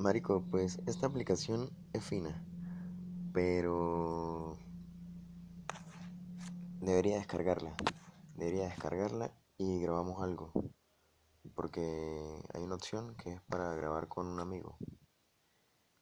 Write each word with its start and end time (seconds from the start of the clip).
Marico, 0.00 0.42
pues 0.50 0.80
esta 0.86 1.08
aplicación 1.08 1.70
es 1.92 2.02
fina, 2.02 2.42
pero 3.34 4.56
debería 6.80 7.16
descargarla. 7.16 7.74
Debería 8.34 8.64
descargarla 8.64 9.30
y 9.58 9.78
grabamos 9.82 10.22
algo. 10.22 10.52
Porque 11.54 12.42
hay 12.54 12.62
una 12.62 12.76
opción 12.76 13.14
que 13.16 13.34
es 13.34 13.42
para 13.42 13.74
grabar 13.74 14.08
con 14.08 14.26
un 14.26 14.40
amigo. 14.40 14.78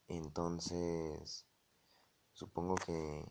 Entonces, 0.07 1.45
supongo 2.31 2.75
que 2.75 3.25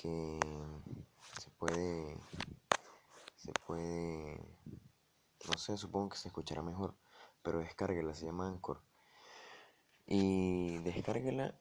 que 0.00 0.38
se 1.40 1.50
puede 1.58 2.16
se 3.34 3.52
puede 3.66 4.38
no 5.44 5.58
sé, 5.58 5.76
supongo 5.76 6.10
que 6.10 6.18
se 6.18 6.28
escuchará 6.28 6.62
mejor, 6.62 6.94
pero 7.44 7.60
descárguela, 7.60 8.14
se 8.14 8.26
llama 8.26 8.48
Anchor. 8.48 8.80
Y 10.06 10.78
descárguela 10.78 11.54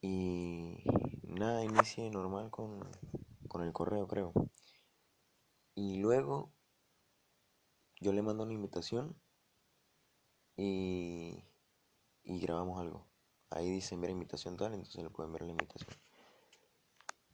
y 0.00 0.78
nada, 1.24 1.64
inicie 1.64 2.08
normal 2.10 2.50
con, 2.50 2.80
con 3.48 3.62
el 3.62 3.72
correo, 3.72 4.06
creo. 4.06 4.32
Y 5.74 5.98
luego 5.98 6.52
yo 8.00 8.12
le 8.12 8.22
mando 8.22 8.44
una 8.44 8.52
invitación 8.52 9.16
y, 10.56 11.44
y 12.24 12.40
grabamos 12.40 12.80
algo. 12.80 13.06
Ahí 13.50 13.70
dice 13.70 13.96
ver 13.96 14.10
invitación 14.10 14.56
tal, 14.56 14.74
entonces 14.74 15.02
le 15.02 15.10
pueden 15.10 15.32
ver 15.32 15.42
la 15.42 15.50
invitación. 15.52 15.96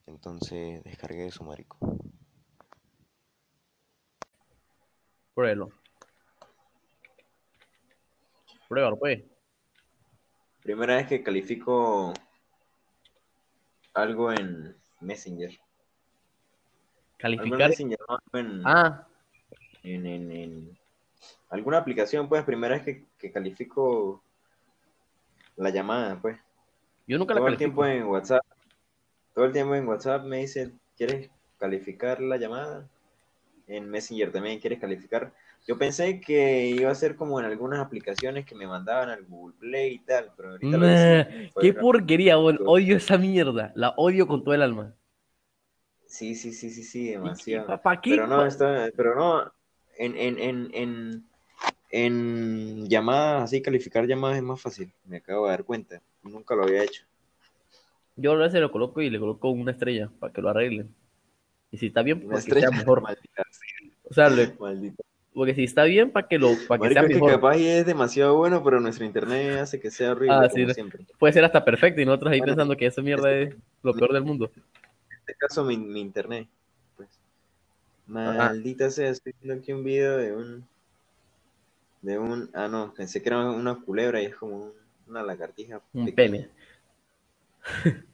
Entonces 0.07 0.83
descargué 0.85 1.27
eso, 1.27 1.45
marico. 1.45 1.79
Pruébalo. 5.35 5.73
Pruébalo, 8.69 8.99
pues. 8.99 9.25
Primera 10.63 10.97
vez 10.97 11.07
que 11.07 11.23
califico 11.23 12.13
algo 13.95 14.33
en 14.33 14.77
Messenger. 15.01 15.51
Algo 15.51 15.61
en 17.17 17.17
Calificar. 17.17 17.69
Messenger, 17.71 17.99
no, 18.09 18.39
en, 18.39 18.63
Ah, 18.67 19.09
en, 19.83 20.07
en- 20.07 20.33
en 20.33 20.79
alguna 21.51 21.79
aplicación, 21.79 22.29
pues, 22.29 22.45
primera 22.45 22.75
vez 22.75 22.85
que, 22.85 23.07
que 23.19 23.33
califico 23.33 24.23
la 25.57 25.71
llamada, 25.71 26.21
pues. 26.21 26.39
yo 27.07 27.19
nunca 27.19 27.35
la 27.35 27.41
Todo 27.41 27.49
el 27.49 27.57
califico. 27.57 27.83
tiempo 27.83 27.87
en 27.87 28.05
WhatsApp. 28.13 28.45
Todo 29.35 29.45
el 29.47 29.53
tiempo 29.53 29.75
en 29.75 29.89
WhatsApp 29.89 30.25
me 30.25 30.39
dice, 30.39 30.73
¿quieres 30.97 31.31
calificar 31.59 32.21
la 32.21 32.37
llamada? 32.37 32.89
En 33.67 33.89
Messenger 33.89 34.31
también 34.33 34.61
quieres 34.61 34.79
calificar. 34.81 35.33
Yo 35.67 35.77
pensé 35.77 36.21
que 36.21 36.67
iba 36.71 36.91
a 36.91 36.95
ser 36.95 37.15
como 37.17 37.39
en 37.39 37.47
algunas 37.47 37.81
aplicaciones 37.81 38.47
que 38.47 38.55
me 38.55 38.67
mandaban 38.67 39.11
al 39.11 39.25
Google 39.25 39.55
Play 39.59 39.95
y 39.95 39.99
tal, 40.01 40.33
pero 40.37 40.51
ahorita 40.53 40.79
lo 40.79 40.87
Nah, 40.87 41.25
fue 41.53 41.65
qué 41.65 41.75
porquería, 41.75 42.39
weón. 42.39 42.59
Odio 42.67 42.97
esa 42.97 43.19
mierda. 43.19 43.73
La 43.75 43.91
odio 43.97 44.27
con 44.27 44.43
todo 44.45 44.55
el 44.55 44.63
alma. 44.63 44.95
Sí, 46.07 46.35
sí, 46.35 46.53
sí, 46.53 46.71
sí, 46.71 46.83
sí, 46.83 47.09
demasiado. 47.11 47.81
¿Para 47.83 48.01
qué? 48.01 48.11
Pero 48.11 48.27
no, 48.27 48.45
está, 48.47 48.91
pero 48.97 49.15
no, 49.15 49.53
en, 49.99 50.17
en, 50.17 50.39
en, 50.39 50.71
en, 50.75 51.25
en 51.91 52.89
llamadas, 52.89 53.45
así 53.45 53.63
calificar 53.63 54.07
llamadas 54.07 54.39
es 54.39 54.43
más 54.45 54.61
fácil, 54.61 54.93
me 55.07 55.19
acabo 55.19 55.47
de 55.47 55.51
dar 55.53 55.65
cuenta, 55.65 56.03
nunca 56.23 56.55
lo 56.57 56.65
había 56.65 56.85
hecho. 56.85 57.05
Yo 58.17 58.33
a 58.33 58.37
veces 58.37 58.61
lo 58.61 58.71
coloco 58.73 59.01
y 59.01 59.11
le 59.11 59.21
coloco 59.21 59.51
una 59.51 59.71
estrella 59.73 60.11
para 60.19 60.33
que 60.33 60.43
lo 60.43 60.49
arreglen. 60.51 60.95
Y 61.73 61.79
si 61.79 61.87
está 61.89 62.03
bien, 62.03 62.27
pues 62.29 62.45
sea 62.45 62.71
mejor. 62.71 63.03
maldita, 63.03 63.45
O 64.05 64.15
sea, 64.15 64.31
le- 64.31 64.59
maldita. 64.61 65.03
Porque 65.35 65.55
si 65.55 65.65
está 65.65 65.85
bien, 65.85 66.11
para 66.11 66.27
que 66.27 66.39
lo, 66.39 66.49
para 66.67 66.79
que 66.79 66.85
Marico, 66.85 66.93
sea 66.95 67.03
es 67.03 67.09
que 67.09 67.15
mejor. 67.15 67.33
capaz 67.33 67.57
y 67.59 67.67
es 67.69 67.87
demasiado 67.87 68.37
bueno, 68.37 68.63
pero 68.65 68.81
nuestro 68.81 69.05
internet 69.05 69.59
hace 69.61 69.79
que 69.81 69.91
sea 69.91 70.13
horrible, 70.13 70.35
Ah, 70.37 70.49
como 70.51 70.67
sí. 70.69 70.75
siempre. 70.75 71.05
Puede 71.19 71.33
ser 71.33 71.45
hasta 71.45 71.65
perfecto 71.65 72.01
y 72.01 72.05
nosotros 72.07 72.33
ahí 72.33 72.39
Bueno, 72.41 72.53
pensando 72.53 72.77
que 72.77 72.87
esa 72.87 73.03
mierda 73.03 73.31
es 73.33 73.55
lo 73.83 73.93
peor 73.95 74.13
del 74.13 74.25
mundo. 74.25 74.51
En 74.55 75.17
este 75.19 75.35
caso, 75.35 75.65
mi, 75.65 75.77
mi 75.77 76.01
internet, 76.01 76.49
pues. 76.97 77.09
Maldita 78.07 78.91
sea, 78.91 79.11
estoy 79.11 79.35
viendo 79.41 79.61
aquí 79.61 79.73
un 79.73 79.85
video 79.85 80.17
de 80.17 80.35
un, 80.35 80.67
de 82.03 82.19
un, 82.19 82.51
ah, 82.55 82.69
no, 82.69 82.95
pensé 82.95 83.21
que 83.23 83.29
era 83.29 83.51
una 83.51 83.77
culebra 83.77 84.23
y 84.23 84.27
es 84.27 84.35
como 84.37 84.57
un- 84.57 84.73
una 85.09 85.23
lagartija. 85.23 85.81
Un 85.93 86.07
pequeña. 86.07 86.17
pene. 86.39 86.49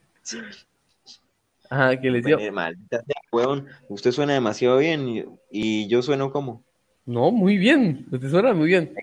Ajá, 1.71 2.01
que 2.01 2.11
les 2.11 2.25
dio. 2.25 2.39
Maldita 2.53 2.99
sea, 3.05 3.17
huevón, 3.33 3.67
usted 3.89 4.11
suena 4.13 4.35
demasiado 4.35 4.79
bien 4.79 5.09
y, 5.09 5.25
y 5.51 5.89
yo 5.89 6.03
sueno 6.03 6.31
como. 6.33 6.64
No, 7.07 7.31
muy 7.31 7.57
bien. 7.59 8.07
Te 8.11 8.29
suena 8.29 8.55
muy 8.55 8.67
bien. 8.69 8.95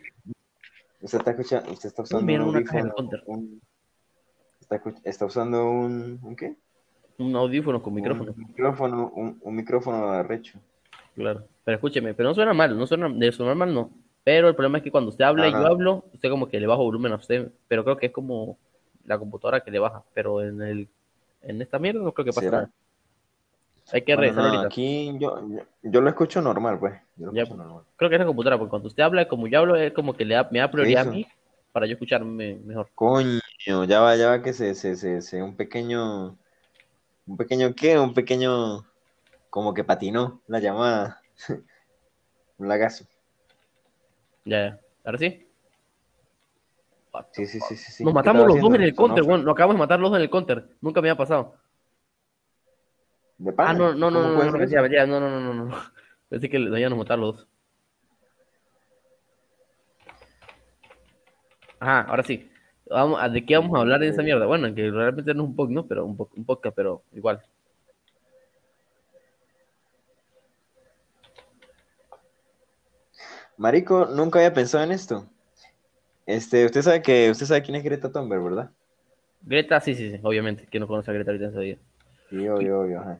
Usted 1.01 1.17
está 1.19 1.31
escuchando, 1.31 1.71
usted 1.71 1.89
está 1.89 2.01
usando 2.03 2.33
un 2.33 2.41
audífono, 2.41 2.93
un- 3.25 3.61
está, 5.03 5.25
usando 5.25 5.69
un, 5.69 6.19
¿un 6.21 6.35
qué? 6.35 6.55
Un 7.17 7.35
audífono 7.35 7.81
con 7.81 7.93
micrófono. 7.93 8.33
Un 8.37 8.45
micrófono, 8.47 9.11
un, 9.15 9.39
un 9.41 9.55
micrófono 9.55 10.09
arrecho. 10.09 10.59
Claro. 11.15 11.45
Pero 11.63 11.75
escúcheme, 11.75 12.13
pero 12.13 12.29
no 12.29 12.35
suena 12.35 12.53
mal, 12.53 12.77
no 12.77 12.87
suena 12.87 13.09
de 13.09 13.31
sonar 13.31 13.55
mal, 13.55 13.73
no. 13.73 13.91
Pero 14.23 14.47
el 14.49 14.55
problema 14.55 14.77
es 14.77 14.83
que 14.83 14.91
cuando 14.91 15.09
usted 15.09 15.25
habla 15.25 15.47
y 15.47 15.51
yo 15.51 15.65
hablo, 15.65 16.05
usted 16.13 16.29
como 16.29 16.47
que 16.47 16.59
le 16.59 16.67
baja 16.67 16.81
volumen 16.81 17.11
a 17.11 17.15
usted. 17.15 17.51
Pero 17.67 17.83
creo 17.83 17.97
que 17.97 18.07
es 18.07 18.11
como 18.11 18.57
la 19.05 19.17
computadora 19.17 19.61
que 19.61 19.71
le 19.71 19.79
baja. 19.79 20.03
Pero 20.13 20.43
en 20.43 20.61
el 20.61 20.87
en 21.41 21.61
esta 21.61 21.79
mierda 21.79 22.01
no 22.01 22.11
creo 22.13 22.25
que 22.25 22.31
pase 22.31 22.45
¿Será? 22.45 22.57
nada. 22.57 22.71
Hay 23.91 24.03
que 24.03 24.15
Bueno, 24.15 24.21
revisar 24.21 24.43
no, 24.43 24.45
ahorita. 24.45 24.67
aquí 24.67 25.17
yo, 25.19 25.47
yo, 25.49 25.61
yo 25.83 26.01
lo 26.01 26.09
escucho 26.09 26.41
normal, 26.41 26.79
pues. 26.79 26.93
Yo 27.15 27.25
lo 27.27 27.31
Ya, 27.31 27.43
escucho 27.43 27.55
normal. 27.55 27.83
Creo 27.97 28.09
que 28.09 28.15
es 28.15 28.19
la 28.19 28.25
computadora, 28.25 28.57
porque 28.57 28.69
cuando 28.69 28.87
usted 28.87 29.03
habla, 29.03 29.27
como 29.27 29.47
yo 29.47 29.59
hablo, 29.59 29.75
es 29.75 29.93
como 29.93 30.15
que 30.15 30.25
le 30.25 30.35
da, 30.35 30.49
me 30.51 30.59
da 30.59 30.71
prioridad 30.71 31.03
a 31.03 31.05
mí 31.05 31.25
para 31.71 31.85
yo 31.85 31.93
escucharme 31.93 32.55
mejor. 32.65 32.89
Coño, 32.95 33.39
ya 33.89 33.99
va, 34.01 34.15
ya 34.15 34.27
va 34.29 34.41
que 34.43 34.53
se, 34.53 34.75
se, 34.75 34.95
se, 34.95 35.21
se- 35.21 35.41
un 35.43 35.55
pequeño, 35.57 36.37
un 37.27 37.37
pequeño 37.37 37.75
qué, 37.75 37.99
un 37.99 38.13
pequeño, 38.13 38.85
como 39.49 39.73
que 39.73 39.83
patinó 39.85 40.43
la 40.47 40.59
llamada. 40.59 41.21
un 42.59 42.67
lagazo. 42.69 43.05
Ya, 44.45 44.57
ya. 44.65 44.79
Ahora 45.03 45.17
sí. 45.17 45.47
Sí, 47.33 47.45
sí, 47.45 47.59
sí, 47.61 47.75
sí, 47.77 47.91
sí. 47.91 48.05
Nos 48.05 48.13
¿Qué 48.13 48.13
matamos 48.13 48.45
los 48.47 48.59
dos 48.59 48.73
en 48.75 48.81
el 48.81 48.95
counter, 48.95 49.23
bueno, 49.23 49.43
nos 49.43 49.53
acabamos 49.53 49.75
de 49.75 49.79
matar 49.79 49.99
los 49.99 50.09
dos 50.11 50.17
en 50.17 50.23
el 50.23 50.29
counter. 50.29 50.69
Nunca 50.81 51.01
me 51.01 51.09
había 51.09 51.17
pasado. 51.17 51.55
¿De 53.41 53.51
pana? 53.53 53.71
Ah, 53.71 53.73
no, 53.73 53.93
no, 53.95 54.11
no, 54.11 54.21
¿Cómo 54.21 54.43
no, 54.43 54.51
no, 54.51 54.65
ya, 54.65 54.87
ya, 54.87 55.07
no, 55.07 55.19
no, 55.19 55.27
no, 55.29 55.53
no, 55.53 55.65
no. 55.65 55.77
Pensé 56.29 56.47
que 56.47 56.59
le 56.59 56.79
iban 56.79 56.93
a 56.93 56.95
matar 56.95 57.17
los 57.17 57.37
dos. 57.37 57.47
Ajá, 61.79 62.01
ahora 62.01 62.21
sí. 62.21 62.51
Vamos, 62.87 63.19
a- 63.19 63.29
¿de 63.29 63.43
qué 63.43 63.57
vamos 63.57 63.75
a 63.75 63.81
hablar 63.81 63.99
de 63.99 64.09
esa 64.09 64.21
mierda? 64.21 64.45
Bueno, 64.45 64.73
que 64.75 64.91
realmente 64.91 65.33
no 65.33 65.43
es 65.43 65.49
un 65.49 65.55
podcast, 65.55 65.73
¿no? 65.75 65.87
Pero 65.87 66.05
un, 66.05 66.15
po- 66.17 66.29
un 66.35 66.45
podcast, 66.45 66.75
pero 66.75 67.01
igual. 67.13 67.41
Marico, 73.57 74.05
nunca 74.05 74.39
había 74.39 74.53
pensado 74.53 74.83
en 74.83 74.91
esto. 74.91 75.27
Este, 76.25 76.65
usted 76.65 76.81
sabe 76.81 77.01
que, 77.01 77.29
usted 77.31 77.45
sabe 77.45 77.61
quién 77.63 77.75
es 77.75 77.83
Greta 77.83 78.11
Thunberg, 78.11 78.43
¿verdad? 78.43 78.71
Greta, 79.41 79.79
sí, 79.79 79.95
sí, 79.95 80.11
sí, 80.11 80.19
obviamente. 80.23 80.67
que 80.67 80.79
no 80.79 80.87
conoce 80.87 81.09
a 81.11 81.13
Greta 81.13 81.31
ahorita 81.31 81.45
en 81.47 81.51
ese 81.51 81.59
día? 81.61 81.77
Sí, 82.29 82.47
obvio, 82.47 82.81
obvio, 82.81 82.99
ajá. 83.01 83.19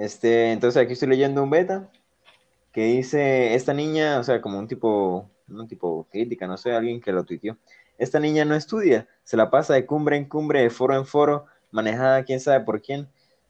Este, 0.00 0.52
entonces 0.52 0.82
aquí 0.82 0.94
estoy 0.94 1.10
leyendo 1.10 1.42
un 1.42 1.50
beta 1.50 1.90
que 2.72 2.84
dice, 2.84 3.54
esta 3.54 3.74
niña, 3.74 4.18
o 4.18 4.24
sea, 4.24 4.40
como 4.40 4.58
un 4.58 4.66
tipo, 4.66 5.28
un 5.46 5.68
tipo 5.68 6.08
crítica, 6.10 6.46
no 6.46 6.56
sé, 6.56 6.72
alguien 6.72 7.02
que 7.02 7.12
lo 7.12 7.22
tuiteó. 7.24 7.58
Esta 7.98 8.18
niña 8.18 8.46
no 8.46 8.54
estudia, 8.54 9.06
se 9.24 9.36
la 9.36 9.50
pasa 9.50 9.74
de 9.74 9.84
cumbre 9.84 10.16
en 10.16 10.24
cumbre, 10.24 10.62
de 10.62 10.70
foro 10.70 10.96
en 10.96 11.04
foro, 11.04 11.44
manejada 11.70 12.24
quién 12.24 12.40
sabe 12.40 12.64
por 12.64 12.80
quién, 12.80 13.08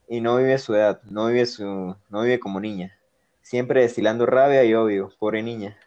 y 0.09 0.21
no 0.21 0.39
vive 0.39 0.59
su 0.59 0.75
edad, 0.75 1.01
no 1.05 1.29
vive 1.29 1.47
su, 1.47 1.95
no 2.09 2.23
vive 2.23 2.41
como 2.41 2.59
niña. 2.59 2.99
Siempre 3.43 3.83
destilando 3.83 4.27
rabia 4.27 4.65
y 4.65 4.75
odio, 4.75 5.13
pobre 5.21 5.45
niña. 5.45 5.79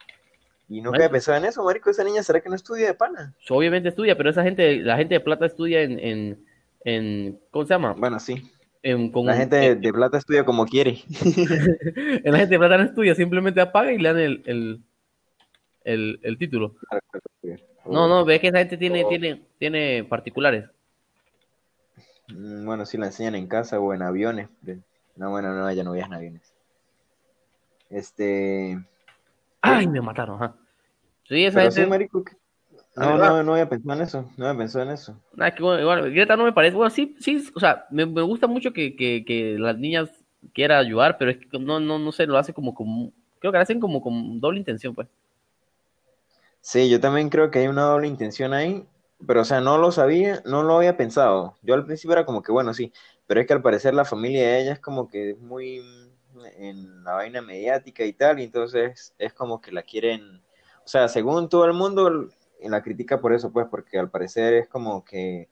Y 0.69 0.79
nunca 0.79 1.03
he 1.03 1.09
pensado 1.09 1.37
en 1.37 1.43
eso, 1.43 1.61
marico, 1.65 1.89
esa 1.89 2.05
niña, 2.05 2.23
¿será 2.23 2.39
que 2.39 2.47
no 2.47 2.55
estudia 2.55 2.87
de 2.87 2.93
pana? 2.93 3.35
Obviamente 3.49 3.89
estudia, 3.89 4.15
pero 4.15 4.29
esa 4.29 4.43
gente, 4.43 4.77
la 4.77 4.95
gente 4.95 5.15
de 5.15 5.19
plata 5.19 5.45
estudia 5.45 5.81
en, 5.81 5.99
en, 5.99 6.45
en 6.85 7.39
¿cómo 7.51 7.65
se 7.65 7.73
llama? 7.73 7.95
Bueno, 7.97 8.17
sí, 8.17 8.49
En, 8.83 9.11
con- 9.11 9.25
la 9.25 9.35
gente 9.35 9.75
de, 9.75 9.93
plata 9.93 10.17
estudia 10.17 10.43
como 10.43 10.65
quiere. 10.65 10.99
en 11.25 12.31
la 12.31 12.37
gente 12.39 12.55
de 12.55 12.59
plata 12.59 12.77
no 12.77 12.83
estudia, 12.83 13.15
simplemente 13.15 13.61
apaga 13.61 13.91
y 13.93 13.97
le 13.97 14.09
dan 14.09 14.19
el, 14.19 14.43
el, 14.45 14.81
el, 15.85 16.19
el 16.21 16.37
título. 16.37 16.75
No, 17.85 18.07
no, 18.07 18.25
ves 18.25 18.39
que 18.41 18.47
esa 18.47 18.59
gente 18.59 18.77
tiene, 18.77 19.03
Oh. 19.05 19.09
tiene, 19.09 19.41
tiene 19.57 20.03
particulares. 20.03 20.69
Mm, 22.27 22.65
Bueno, 22.65 22.85
sí 22.85 22.97
la 22.97 23.07
enseñan 23.07 23.35
en 23.35 23.47
casa 23.47 23.79
o 23.79 23.93
en 23.93 24.01
aviones. 24.01 24.49
No, 25.15 25.29
bueno, 25.29 25.53
no, 25.53 25.71
ya 25.71 25.83
no 25.83 25.93
viajan 25.93 26.13
en 26.13 26.17
aviones. 26.17 26.53
Este. 27.89 28.79
Ay, 29.61 29.87
me 29.87 30.01
mataron, 30.01 30.35
ajá. 30.41 30.55
Sí, 31.27 31.45
esa 31.45 31.61
sí, 31.71 31.77
gente. 31.77 31.89
marico. 31.89 32.23
No, 32.95 33.17
no, 33.17 33.43
no 33.43 33.53
había 33.53 33.69
pensado 33.69 33.93
en 33.93 34.01
eso. 34.01 34.31
No 34.37 34.47
había 34.47 34.59
pensado 34.59 34.85
en 34.85 34.91
eso. 34.91 35.19
Nada, 35.35 35.53
que 35.55 35.63
bueno, 35.63 35.81
igual, 35.81 36.11
Greta 36.11 36.35
no 36.35 36.43
me 36.43 36.53
parece. 36.53 36.75
Bueno, 36.75 36.91
sí, 36.91 37.15
sí, 37.19 37.43
o 37.55 37.59
sea, 37.59 37.85
me, 37.89 38.05
me 38.05 38.21
gusta 38.21 38.47
mucho 38.47 38.71
que, 38.71 38.95
que, 38.95 39.25
que 39.25 39.55
las 39.57 39.77
niñas 39.77 40.09
quieran 40.53 40.85
ayudar, 40.85 41.17
pero 41.17 41.31
es 41.31 41.37
que 41.37 41.59
no, 41.59 41.79
no, 41.79 41.97
no 41.97 42.11
sé, 42.11 42.25
lo 42.27 42.37
hace 42.37 42.53
como, 42.53 42.73
como, 42.73 43.11
creo 43.39 43.51
que 43.51 43.57
lo 43.57 43.61
hacen 43.61 43.79
como 43.79 44.01
con 44.01 44.39
doble 44.39 44.59
intención, 44.59 44.93
pues. 44.93 45.07
Sí, 46.61 46.89
yo 46.89 46.99
también 46.99 47.29
creo 47.29 47.51
que 47.51 47.59
hay 47.59 47.67
una 47.67 47.83
doble 47.83 48.07
intención 48.07 48.53
ahí, 48.53 48.85
pero 49.25 49.41
o 49.41 49.45
sea, 49.45 49.59
no 49.59 49.77
lo 49.77 49.91
sabía, 49.91 50.41
no 50.45 50.63
lo 50.63 50.77
había 50.77 50.95
pensado. 50.95 51.55
Yo 51.61 51.73
al 51.73 51.85
principio 51.85 52.13
era 52.13 52.25
como 52.25 52.41
que, 52.41 52.51
bueno, 52.51 52.73
sí, 52.73 52.93
pero 53.27 53.41
es 53.41 53.47
que 53.47 53.53
al 53.53 53.61
parecer 53.61 53.93
la 53.93 54.05
familia 54.05 54.43
de 54.43 54.61
ella 54.61 54.73
es 54.73 54.79
como 54.79 55.07
que 55.07 55.31
es 55.31 55.39
muy 55.39 55.81
en 56.57 57.03
la 57.03 57.13
vaina 57.13 57.41
mediática 57.41 58.03
y 58.05 58.13
tal, 58.13 58.39
y 58.39 58.43
entonces 58.43 59.13
es 59.17 59.33
como 59.33 59.61
que 59.61 59.71
la 59.71 59.83
quieren, 59.83 60.41
o 60.83 60.87
sea, 60.87 61.07
según 61.07 61.49
todo 61.49 61.65
el 61.65 61.73
mundo, 61.73 62.29
la 62.71 62.81
critica 62.81 63.19
por 63.19 63.33
eso, 63.33 63.51
pues, 63.51 63.67
porque 63.69 63.97
al 63.97 64.09
parecer 64.09 64.53
es 64.53 64.67
como 64.67 65.03
que 65.03 65.49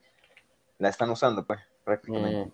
la 0.79 0.89
están 0.89 1.09
usando, 1.09 1.45
pues, 1.45 1.59
prácticamente. 1.83 2.45
Mm. 2.45 2.51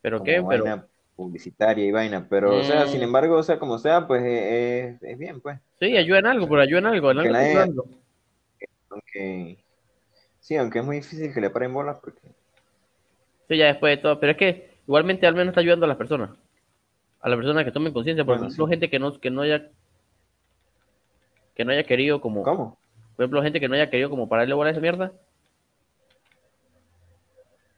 ¿Pero 0.00 0.22
qué? 0.22 0.40
Vaina 0.40 0.86
publicitaria 1.16 1.84
y 1.84 1.90
vaina, 1.90 2.28
pero, 2.30 2.56
o 2.56 2.62
sea, 2.62 2.86
sin 2.86 3.00
mm. 3.00 3.04
embargo, 3.04 3.36
o 3.36 3.42
sea, 3.42 3.58
como 3.58 3.78
sea, 3.78 4.06
pues, 4.06 4.22
es, 4.24 5.18
bien, 5.18 5.40
pues. 5.40 5.58
Sí, 5.80 5.96
ayuda 5.96 6.20
en 6.20 6.26
algo, 6.26 6.48
pero 6.48 6.62
ayuda 6.62 6.78
en 6.78 6.86
algo, 6.86 7.10
en 7.10 7.18
algo. 7.18 7.86
aunque, 8.90 9.58
sí, 10.38 10.56
aunque 10.56 10.78
es 10.78 10.84
muy 10.84 10.96
difícil 10.96 11.34
que 11.34 11.40
le 11.40 11.50
paren 11.50 11.74
bolas, 11.74 11.98
porque... 11.98 12.20
Sí, 13.48 13.56
ya 13.56 13.66
después 13.66 13.96
de 13.96 14.02
todo, 14.02 14.20
pero 14.20 14.32
es 14.32 14.38
que 14.38 14.70
igualmente 14.86 15.26
al 15.26 15.34
menos 15.34 15.48
está 15.48 15.60
ayudando 15.60 15.86
a 15.86 15.88
las 15.88 15.96
personas 15.96 16.30
a 17.20 17.28
la 17.28 17.36
persona 17.36 17.64
que 17.64 17.72
tome 17.72 17.92
conciencia, 17.92 18.24
por 18.24 18.36
ejemplo, 18.36 18.66
gente 18.66 18.90
que 18.90 18.98
no, 18.98 19.18
que 19.18 19.30
no 19.30 19.42
haya 19.42 19.68
que 21.54 21.64
no 21.64 21.72
haya 21.72 21.84
querido 21.84 22.20
como 22.20 22.42
¿Cómo? 22.42 22.78
Por 23.18 23.24
ejemplo, 23.24 23.42
gente 23.42 23.58
que 23.58 23.66
no 23.66 23.74
haya 23.74 23.90
querido 23.90 24.10
como 24.10 24.28
pararle 24.28 24.54
bola 24.54 24.68
a 24.68 24.70
esa 24.70 24.80
mierda. 24.80 25.10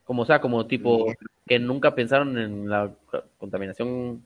Como 0.05 0.21
o 0.21 0.27
sea, 0.27 0.39
como 0.39 0.67
tipo 0.67 1.07
que 1.47 1.59
nunca 1.59 1.95
pensaron 1.95 2.37
en 2.37 2.69
la 2.69 2.93
contaminación 3.39 4.23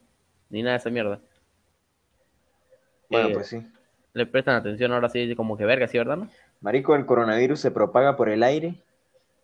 ni 0.51 0.63
nada 0.63 0.73
de 0.73 0.79
esa 0.79 0.91
mierda. 0.91 1.21
Bueno, 3.09 3.29
pues 3.33 3.47
sí. 3.47 3.65
Le 4.13 4.27
prestan 4.27 4.57
atención 4.57 4.91
ahora 4.91 5.09
sí, 5.09 5.33
como 5.37 5.57
que 5.57 5.65
verga, 5.65 5.87
¿sí, 5.87 5.99
verdad? 5.99 6.17
No? 6.17 6.29
Marico, 6.61 6.97
el 6.97 7.07
coronavirus 7.07 7.61
se 7.61 7.71
propaga 7.71 8.17
por 8.17 8.29
el 8.29 8.43
aire, 8.43 8.75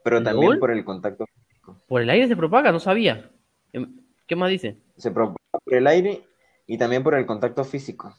pero 0.03 0.21
también 0.25 0.59
por 0.59 0.73
el 0.73 0.85
contacto 0.85 1.25
físico. 1.25 1.81
¿Por 1.87 2.03
el 2.03 2.11
aire 2.11 2.27
se 2.27 2.35
propaga? 2.35 2.73
No 2.73 2.81
sabía. 2.81 3.31
Em, 3.73 3.97
¿Qué 4.27 4.35
más 4.35 4.51
dice? 4.51 4.77
Se 4.97 5.13
propaga 5.13 5.61
por 5.65 5.75
el 5.75 5.87
aire 5.87 6.25
y 6.67 6.79
también 6.79 7.05
por 7.05 7.15
el 7.15 7.27
contacto 7.27 7.63
físico. 7.63 8.13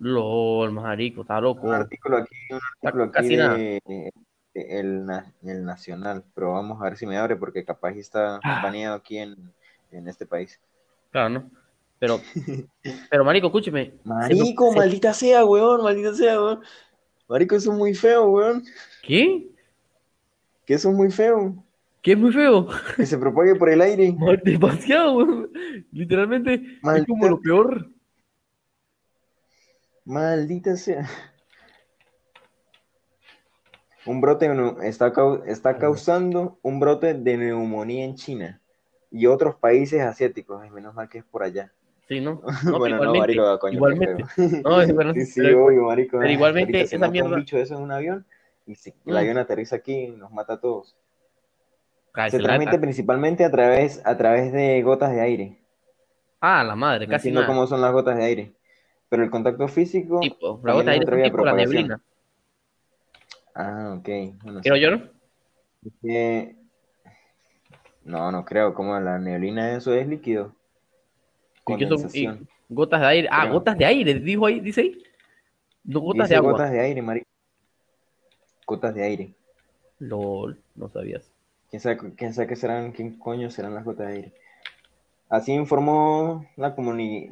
LOL, 0.00 0.72
marico, 0.72 1.22
está 1.22 1.40
loco. 1.40 1.66
Un 1.66 1.74
artículo 1.74 2.16
aquí, 2.18 2.34
un 2.50 2.60
artículo 2.82 3.04
aquí 3.14 3.36
de, 3.36 4.12
el, 4.54 5.06
Nacional, 5.64 6.24
pero 6.34 6.52
vamos 6.52 6.80
a 6.80 6.84
ver 6.84 6.96
si 6.96 7.06
me 7.06 7.18
abre 7.18 7.36
porque 7.36 7.64
capaz 7.64 7.92
está 7.92 8.40
ah. 8.42 8.60
baneado 8.62 8.96
aquí 8.96 9.18
en, 9.18 9.52
este 9.90 10.26
país. 10.26 10.58
Claro, 11.10 11.28
¿no? 11.28 11.50
Pero, 11.98 12.18
pero 13.10 13.24
marico, 13.24 13.48
escúcheme. 13.48 13.92
Marico, 14.04 14.72
maldita 14.72 15.12
sea, 15.12 15.44
weón, 15.44 15.82
maldita 15.82 16.14
sea, 16.14 16.40
weón. 16.40 16.60
Marico, 17.28 17.56
eso 17.56 17.70
es 17.72 17.78
muy 17.78 17.94
feo, 17.94 18.30
weón. 18.30 18.64
¿Qué? 19.02 19.48
Que 20.64 20.74
eso 20.74 20.90
es 20.90 20.96
muy 20.96 21.10
feo. 21.10 21.62
¿Qué 22.02 22.12
es 22.12 22.18
muy 22.18 22.32
feo? 22.32 22.68
Que 22.96 23.04
se 23.04 23.18
propague 23.18 23.54
por 23.54 23.68
el 23.68 23.82
aire. 23.82 24.16
Demasiado, 24.44 25.48
Literalmente 25.92 26.54
es 26.54 27.06
como 27.06 27.28
lo 27.28 27.40
peor. 27.40 27.90
Maldita 30.04 30.76
sea. 30.76 31.08
Un 34.06 34.20
brote 34.20 34.50
está, 34.82 35.12
está 35.46 35.78
causando 35.78 36.58
un 36.62 36.80
brote 36.80 37.14
de 37.14 37.36
neumonía 37.36 38.04
en 38.04 38.14
China 38.14 38.60
y 39.10 39.26
otros 39.26 39.56
países 39.56 40.00
asiáticos. 40.00 40.60
Ay, 40.62 40.70
menos 40.70 40.94
mal 40.94 41.08
que 41.08 41.18
es 41.18 41.24
por 41.24 41.42
allá. 41.42 41.72
Sí, 42.08 42.20
¿no? 42.20 42.42
bueno, 42.78 43.04
no, 43.04 43.14
marico, 43.14 43.58
coño. 43.58 43.74
Igualmente. 43.74 44.24
No, 44.64 44.80
es 44.80 44.88
sí, 45.14 45.26
sí, 45.26 45.52
obvio, 45.52 45.84
marico. 45.84 46.18
Pero 46.18 46.32
igualmente 46.32 46.80
esa 46.80 47.08
mierda. 47.08 47.30
Un 47.30 47.36
bicho 47.36 47.58
eso 47.58 47.76
en 47.76 47.82
un 47.82 47.92
avión 47.92 48.26
y 48.66 48.74
si 48.74 48.90
el 49.06 49.14
mm. 49.14 49.16
avión 49.16 49.38
aterriza 49.38 49.76
aquí 49.76 50.08
nos 50.08 50.32
mata 50.32 50.54
a 50.54 50.60
todos 50.60 50.96
se 52.28 52.38
transmite 52.38 52.78
principalmente 52.78 53.44
a 53.44 53.50
través, 53.50 54.02
a 54.04 54.16
través 54.16 54.52
de 54.52 54.82
gotas 54.82 55.12
de 55.12 55.20
aire. 55.20 55.58
Ah, 56.40 56.64
la 56.64 56.74
madre, 56.74 57.06
casi 57.06 57.30
no 57.30 57.46
cómo 57.46 57.66
son 57.66 57.80
las 57.80 57.92
gotas 57.92 58.16
de 58.16 58.24
aire. 58.24 58.52
Pero 59.10 59.24
el 59.24 59.30
contacto 59.30 59.68
físico. 59.68 60.20
Tipo, 60.20 60.60
la 60.64 60.72
gota 60.72 60.92
de 60.92 60.98
aire 60.98 61.32
la 61.44 61.52
neblina. 61.52 62.00
Ah, 63.54 63.96
ok. 63.98 64.08
¿Creo 64.62 64.76
yo 64.76 64.90
no? 64.92 65.10
No, 68.04 68.32
no 68.32 68.44
creo. 68.44 68.72
Como 68.72 68.98
la 69.00 69.18
neblina, 69.18 69.76
eso 69.76 69.92
es 69.92 70.06
líquido. 70.06 70.54
Condensación. 71.64 72.48
gotas 72.68 73.00
de 73.00 73.06
aire. 73.08 73.28
Ah, 73.30 73.48
gotas 73.48 73.76
de 73.76 73.84
aire, 73.84 74.14
dijo 74.14 74.46
ahí, 74.46 74.60
dice 74.60 74.82
ahí. 74.82 75.02
No 75.84 76.00
gotas 76.00 76.28
de 76.28 76.36
agua. 76.36 76.52
Gotas 76.52 76.70
de 76.70 76.80
aire, 76.80 77.02
Mari. 77.02 77.22
Gotas 78.64 78.94
de 78.94 79.02
aire. 79.02 79.34
LOL, 79.98 80.56
no 80.76 80.88
sabías. 80.88 81.30
¿Quién 81.68 81.80
sabe, 81.80 81.98
quién 82.16 82.32
sabe 82.32 82.48
qué 82.48 82.56
serán, 82.56 82.92
quién 82.92 83.18
coño 83.18 83.50
serán 83.50 83.74
las 83.74 83.84
gotas 83.84 84.06
de 84.06 84.12
aire? 84.12 84.34
Así 85.30 85.52
informó 85.52 86.44
la, 86.56 86.74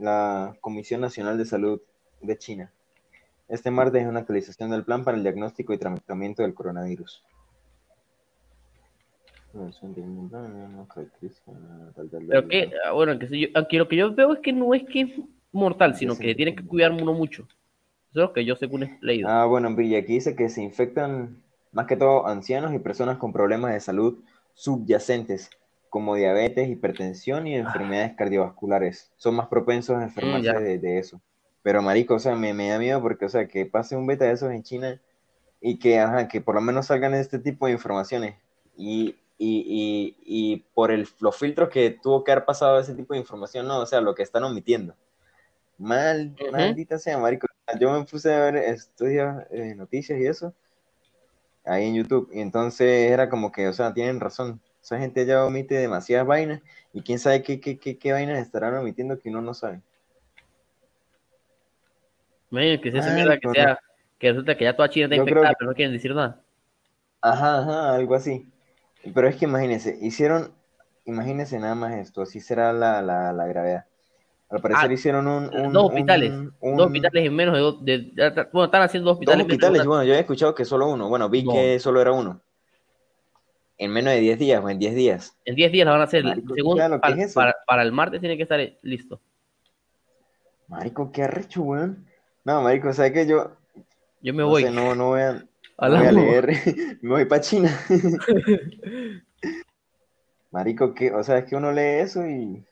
la 0.00 0.56
Comisión 0.60 1.00
Nacional 1.00 1.36
de 1.36 1.44
Salud 1.44 1.80
de 2.22 2.38
China. 2.38 2.72
Este 3.48 3.72
martes 3.72 4.02
es 4.02 4.08
una 4.08 4.20
actualización 4.20 4.70
del 4.70 4.84
plan 4.84 5.02
para 5.02 5.16
el 5.16 5.24
diagnóstico 5.24 5.72
y 5.72 5.78
tratamiento 5.78 6.42
del 6.42 6.54
coronavirus. 6.54 7.24
Pero 12.28 12.48
que, 12.48 12.70
ah, 12.84 12.92
bueno, 12.92 13.18
que 13.18 13.50
aunque 13.54 13.78
lo 13.78 13.88
que 13.88 13.96
yo 13.96 14.14
veo 14.14 14.34
es 14.34 14.40
que 14.40 14.52
no 14.52 14.74
es 14.74 14.84
que 14.84 15.00
es 15.00 15.10
mortal, 15.50 15.96
sino 15.96 16.16
que 16.16 16.34
tiene 16.36 16.54
que 16.54 16.64
cuidar 16.64 16.92
uno 16.92 17.12
mucho. 17.14 17.48
Eso 18.10 18.20
es 18.20 18.28
lo 18.28 18.32
que 18.32 18.44
yo 18.44 18.54
según 18.54 18.84
he 18.84 18.98
leído. 19.00 19.28
Ah, 19.28 19.46
bueno, 19.46 19.74
y 19.80 19.96
aquí 19.96 20.14
dice 20.14 20.36
que 20.36 20.48
se 20.50 20.62
infectan 20.62 21.42
más 21.72 21.86
que 21.86 21.96
todo 21.96 22.26
ancianos 22.28 22.74
y 22.74 22.78
personas 22.78 23.18
con 23.18 23.32
problemas 23.32 23.72
de 23.72 23.80
salud 23.80 24.18
subyacentes, 24.54 25.50
como 25.88 26.14
diabetes, 26.14 26.68
hipertensión 26.68 27.46
y 27.46 27.56
enfermedades 27.56 28.14
cardiovasculares. 28.16 29.10
Son 29.16 29.34
más 29.34 29.48
propensos 29.48 29.96
a 29.96 30.02
enfermarse 30.02 30.52
mm, 30.52 30.80
de, 30.80 30.98
eso. 30.98 31.20
Pero, 31.62 31.82
marico, 31.82 32.14
o 32.14 32.18
sea, 32.18 32.34
me, 32.34 32.52
da 32.52 32.78
miedo 32.78 33.00
porque, 33.00 33.26
o 33.26 33.28
sea, 33.28 33.48
que 33.48 33.66
pase 33.66 33.96
un 33.96 34.06
beta 34.06 34.24
de 34.24 34.32
esos 34.32 34.52
en 34.52 34.62
China 34.62 35.00
y 35.60 35.78
que, 35.78 35.98
ajá, 35.98 36.28
que 36.28 36.40
por 36.40 36.54
lo 36.54 36.60
menos 36.60 36.86
salgan 36.86 37.14
este 37.14 37.38
tipo 37.38 37.66
de 37.66 37.72
informaciones. 37.72 38.36
Y, 38.76 39.16
por 40.74 40.90
el, 40.90 41.08
los 41.20 41.36
filtros 41.36 41.68
que 41.68 41.98
tuvo 42.02 42.24
que 42.24 42.32
haber 42.32 42.44
pasado 42.44 42.78
ese 42.78 42.94
tipo 42.94 43.14
de 43.14 43.20
información, 43.20 43.66
no, 43.66 43.80
o 43.80 43.86
sea, 43.86 44.00
lo 44.00 44.14
que 44.14 44.22
están 44.22 44.44
omitiendo. 44.44 44.94
Mal, 45.78 46.34
maldita 46.52 46.98
sea, 46.98 47.18
marico. 47.18 47.46
Yo 47.78 47.92
me 47.92 48.04
puse 48.04 48.32
a 48.34 48.38
ver 48.40 48.56
estudios, 48.56 49.44
eh, 49.50 49.74
noticias 49.76 50.18
y 50.18 50.26
eso 50.26 50.54
ahí 51.68 51.86
en 51.86 51.94
YouTube. 51.94 52.28
Y 52.32 52.40
entonces 52.40 53.10
era 53.10 53.28
como 53.28 53.52
que, 53.52 53.68
o 53.68 53.72
sea, 53.72 53.92
tienen 53.92 54.20
razón. 54.20 54.60
Esa 54.88 54.98
gente 54.98 55.26
ya 55.26 55.44
omite 55.44 55.74
demasiadas 55.74 56.26
vainas 56.26 56.62
y 56.94 57.02
quién 57.02 57.18
sabe 57.18 57.42
qué, 57.42 57.60
qué, 57.60 57.78
qué, 57.78 57.98
qué 57.98 58.12
vainas 58.12 58.38
estarán 58.38 58.74
omitiendo 58.74 59.18
que 59.18 59.28
uno 59.28 59.42
no 59.42 59.52
sabe. 59.52 59.82
que 62.50 62.90
si 62.90 62.96
esa 62.96 63.12
mierda 63.12 63.38
que 63.38 63.50
sea, 63.50 63.78
que 64.18 64.30
resulta 64.30 64.56
que 64.56 64.64
ya 64.64 64.74
toda 64.74 64.88
China 64.88 65.04
está 65.04 65.16
infectada, 65.16 65.52
pero 65.58 65.70
no 65.70 65.76
quieren 65.76 65.92
decir 65.92 66.14
nada. 66.14 66.40
Ajá, 67.20 67.58
ajá, 67.58 67.96
algo 67.96 68.14
así. 68.14 68.48
Pero 69.14 69.28
es 69.28 69.36
que 69.36 69.44
imagínense, 69.44 69.98
hicieron, 70.00 70.54
imagínense 71.04 71.58
nada 71.58 71.74
más 71.74 71.94
esto, 71.96 72.22
así 72.22 72.40
será 72.40 72.72
la, 72.72 73.02
la, 73.02 73.34
la 73.34 73.46
gravedad. 73.46 73.84
Al 74.48 74.62
parecer 74.62 74.90
ah, 74.90 74.94
hicieron 74.94 75.26
un, 75.26 75.70
Dos 75.70 75.90
hospitales. 75.90 76.32
dos 76.62 76.86
hospitales 76.86 77.26
en 77.26 77.36
menos 77.36 77.54
de, 77.54 77.60
dos... 77.60 77.84
De, 77.84 78.48
bueno, 78.54 78.64
están 78.64 78.80
haciendo 78.80 79.10
dos 79.10 79.16
hospitales. 79.16 79.46
Dos 79.46 79.52
hospitales, 79.52 79.84
bueno, 79.84 80.04
yo 80.04 80.14
he 80.14 80.20
escuchado 80.20 80.54
que 80.54 80.64
solo 80.64 80.88
uno. 80.88 81.10
Bueno, 81.10 81.28
vi 81.28 81.44
que 81.44 81.78
solo 81.78 82.00
era 82.00 82.12
uno. 82.12 82.40
En 83.78 83.92
menos 83.92 84.12
de 84.12 84.20
10 84.20 84.38
días, 84.38 84.62
o 84.62 84.68
en 84.68 84.78
10 84.78 84.94
días. 84.94 85.38
En 85.44 85.54
10 85.54 85.72
días 85.72 85.86
la 85.86 85.92
van 85.92 86.00
a 86.00 86.04
hacer. 86.04 86.24
Según, 86.54 86.78
para, 87.34 87.54
para, 87.66 87.82
el 87.82 87.92
martes 87.92 88.20
tiene 88.20 88.36
que 88.36 88.42
estar 88.42 88.60
listo. 88.82 89.20
Marico, 90.66 91.10
qué 91.12 91.22
arrecho, 91.22 91.62
weón. 91.62 92.04
No, 92.44 92.60
Marico, 92.62 92.92
¿sabes 92.92 93.12
qué? 93.12 93.26
Yo. 93.26 93.52
Yo 94.20 94.34
me 94.34 94.42
voy. 94.42 94.64
no, 94.64 94.94
no 94.94 95.08
voy 95.08 95.20
a, 95.20 95.32
no 95.32 95.96
voy 95.96 96.06
a 96.06 96.12
leer. 96.12 96.50
me 97.02 97.10
voy 97.10 97.24
para 97.24 97.40
China. 97.40 97.70
Marico, 100.50 100.92
¿qué? 100.94 101.12
O 101.12 101.22
sea, 101.22 101.38
es 101.38 101.44
que 101.44 101.54
uno 101.56 101.70
lee 101.70 102.00
eso 102.00 102.26
y 102.26 102.64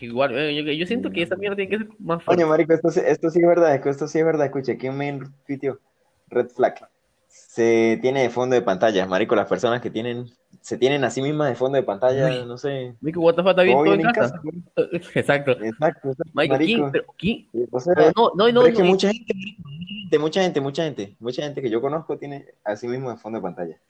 igual, 0.00 0.36
eh, 0.36 0.76
yo, 0.76 0.86
siento 0.86 1.10
que 1.10 1.22
esa 1.22 1.36
mierda 1.36 1.56
tiene 1.56 1.70
que 1.70 1.78
ser 1.78 1.88
más 1.98 2.22
fácil. 2.22 2.42
Oye, 2.42 2.50
marico, 2.50 2.74
esto, 2.74 2.88
esto 2.88 3.30
sí 3.30 3.40
es 3.40 3.46
verdad, 3.46 3.74
esto 3.74 4.08
sí 4.08 4.18
es 4.18 4.24
verdad. 4.24 4.46
Escucha, 4.46 4.72
aquí 4.72 4.88
un 4.88 4.96
main 4.96 5.24
sitio, 5.46 5.80
Red 6.28 6.48
Flag. 6.48 6.88
Se 7.34 7.98
tiene 8.02 8.22
de 8.22 8.30
fondo 8.30 8.54
de 8.54 8.62
pantalla, 8.62 9.06
marico, 9.06 9.34
las 9.34 9.48
personas 9.48 9.80
que 9.80 9.90
tienen, 9.90 10.26
se 10.60 10.76
tienen 10.76 11.02
a 11.04 11.10
sí 11.10 11.22
mismas 11.22 11.48
de 11.48 11.54
fondo 11.54 11.76
de 11.76 11.82
pantalla, 11.82 12.44
no 12.44 12.58
sé. 12.58 12.94
Marico, 13.00 13.20
what 13.20 13.34
the 13.34 13.42
fuck, 13.42 13.50
está 13.50 13.62
bien 13.62 13.78
todo 13.78 13.94
en 13.94 14.02
casa. 14.02 14.40
exacto. 15.14 15.52
Exacto, 15.52 16.12
marico, 16.34 16.90
pero, 16.92 17.04
¿quién? 17.16 17.48
O 17.70 17.80
sea, 17.80 17.94
no, 18.14 18.32
no, 18.34 18.52
no, 18.52 18.66
es 18.66 18.76
que 18.76 18.82
mucha 18.82 19.10
gente, 19.10 20.18
mucha 20.18 20.42
gente, 20.42 20.60
mucha 20.60 20.84
gente, 20.84 21.16
mucha 21.18 21.42
gente 21.42 21.62
que 21.62 21.70
yo 21.70 21.80
conozco 21.80 22.18
tiene 22.18 22.46
a 22.64 22.76
sí 22.76 22.86
mismo 22.86 23.10
de 23.10 23.16
fondo 23.16 23.38
de 23.38 23.42
pantalla 23.42 23.80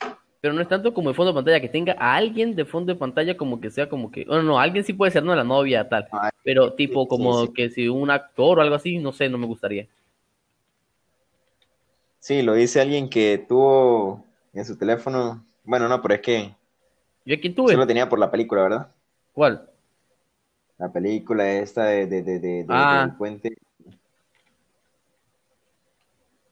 pero 0.42 0.54
no 0.54 0.60
es 0.60 0.66
tanto 0.66 0.92
como 0.92 1.08
el 1.08 1.14
fondo 1.14 1.30
de 1.30 1.36
pantalla, 1.36 1.60
que 1.60 1.68
tenga 1.68 1.94
a 2.00 2.16
alguien 2.16 2.56
de 2.56 2.64
fondo 2.64 2.92
de 2.92 2.98
pantalla 2.98 3.36
como 3.36 3.60
que 3.60 3.70
sea 3.70 3.88
como 3.88 4.10
que, 4.10 4.24
bueno, 4.24 4.42
no, 4.42 4.58
alguien 4.58 4.82
sí 4.82 4.92
puede 4.92 5.12
ser, 5.12 5.22
no 5.22 5.36
la 5.36 5.44
novia, 5.44 5.88
tal, 5.88 6.08
pero 6.42 6.72
tipo 6.72 7.06
como 7.06 7.52
que 7.52 7.70
si 7.70 7.88
un 7.88 8.10
actor 8.10 8.58
o 8.58 8.62
algo 8.62 8.74
así, 8.74 8.98
no 8.98 9.12
sé, 9.12 9.28
no 9.28 9.38
me 9.38 9.46
gustaría. 9.46 9.86
Sí, 12.22 12.40
lo 12.42 12.54
dice 12.54 12.80
alguien 12.80 13.10
que 13.10 13.44
tuvo 13.48 14.24
en 14.52 14.64
su 14.64 14.78
teléfono. 14.78 15.44
Bueno, 15.64 15.88
no, 15.88 16.00
pero 16.00 16.14
es 16.14 16.20
que. 16.20 16.54
¿Yo 17.24 17.40
quién 17.40 17.52
tuve? 17.52 17.72
Solo 17.72 17.84
tenía 17.84 18.08
por 18.08 18.20
la 18.20 18.30
película, 18.30 18.62
¿verdad? 18.62 18.92
¿Cuál? 19.32 19.68
La 20.78 20.92
película 20.92 21.50
esta 21.50 21.86
de, 21.86 22.06
de, 22.06 22.22
de, 22.22 22.38
de, 22.38 22.66
Ah. 22.68 23.06
del 23.08 23.16
puente. 23.16 23.56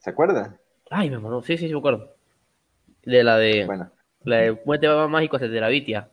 ¿Se 0.01 0.11
acuerda? 0.11 0.59
Ay, 0.91 1.09
me 1.09 1.21
mandó. 1.21 1.41
Sí, 1.41 1.57
sí, 1.57 1.69
sí, 1.69 1.73
me 1.73 1.79
acuerdo. 1.79 2.17
De 3.05 3.23
la 3.23 3.37
de. 3.37 3.65
Bueno. 3.65 3.93
La 4.25 4.39
de 4.39 4.55
Puente 4.55 4.89
Mágico 5.09 5.37
hacia 5.37 5.49
Terabitia. 5.49 6.11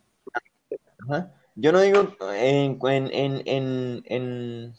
Ajá. 1.09 1.31
Yo 1.55 1.71
no 1.71 1.81
digo 1.81 2.15
en, 2.31 2.77
en, 3.11 3.41
en- 3.47 4.03
en 4.05 4.73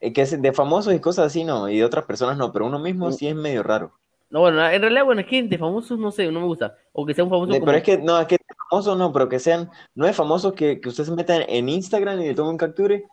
que 0.00 0.22
es 0.22 0.40
de 0.40 0.52
famosos 0.52 0.94
y 0.94 1.00
cosas 1.00 1.26
así, 1.26 1.44
no, 1.44 1.68
y 1.68 1.78
de 1.78 1.84
otras 1.84 2.04
personas 2.04 2.36
no, 2.36 2.52
pero 2.52 2.66
uno 2.66 2.78
mismo 2.78 3.10
sí 3.12 3.26
es 3.28 3.34
medio 3.34 3.62
raro. 3.62 3.92
No, 4.30 4.40
bueno, 4.40 4.64
en 4.68 4.80
realidad, 4.82 5.04
bueno, 5.04 5.22
es 5.22 5.26
que 5.26 5.42
de 5.42 5.56
famosos 5.58 5.98
no 5.98 6.10
sé, 6.12 6.30
no 6.30 6.40
me 6.40 6.46
gusta. 6.46 6.76
O 6.92 7.06
que 7.06 7.14
sea 7.14 7.24
un 7.24 7.30
famoso 7.30 7.52
De- 7.52 7.60
como. 7.60 7.66
pero 7.66 7.78
es 7.78 7.84
que, 7.84 7.98
no, 7.98 8.20
es 8.20 8.26
que 8.26 8.36
famosos 8.68 8.96
no, 8.98 9.10
pero 9.12 9.28
que 9.28 9.38
sean, 9.38 9.70
no 9.94 10.06
es 10.06 10.14
famosos 10.14 10.52
que, 10.52 10.80
que 10.80 10.88
usted 10.90 11.04
se 11.04 11.12
meta 11.12 11.36
en 11.36 11.68
Instagram 11.68 12.20
y 12.20 12.26
le 12.28 12.34
tome 12.34 12.50
un 12.50 12.58
capture 12.58 13.04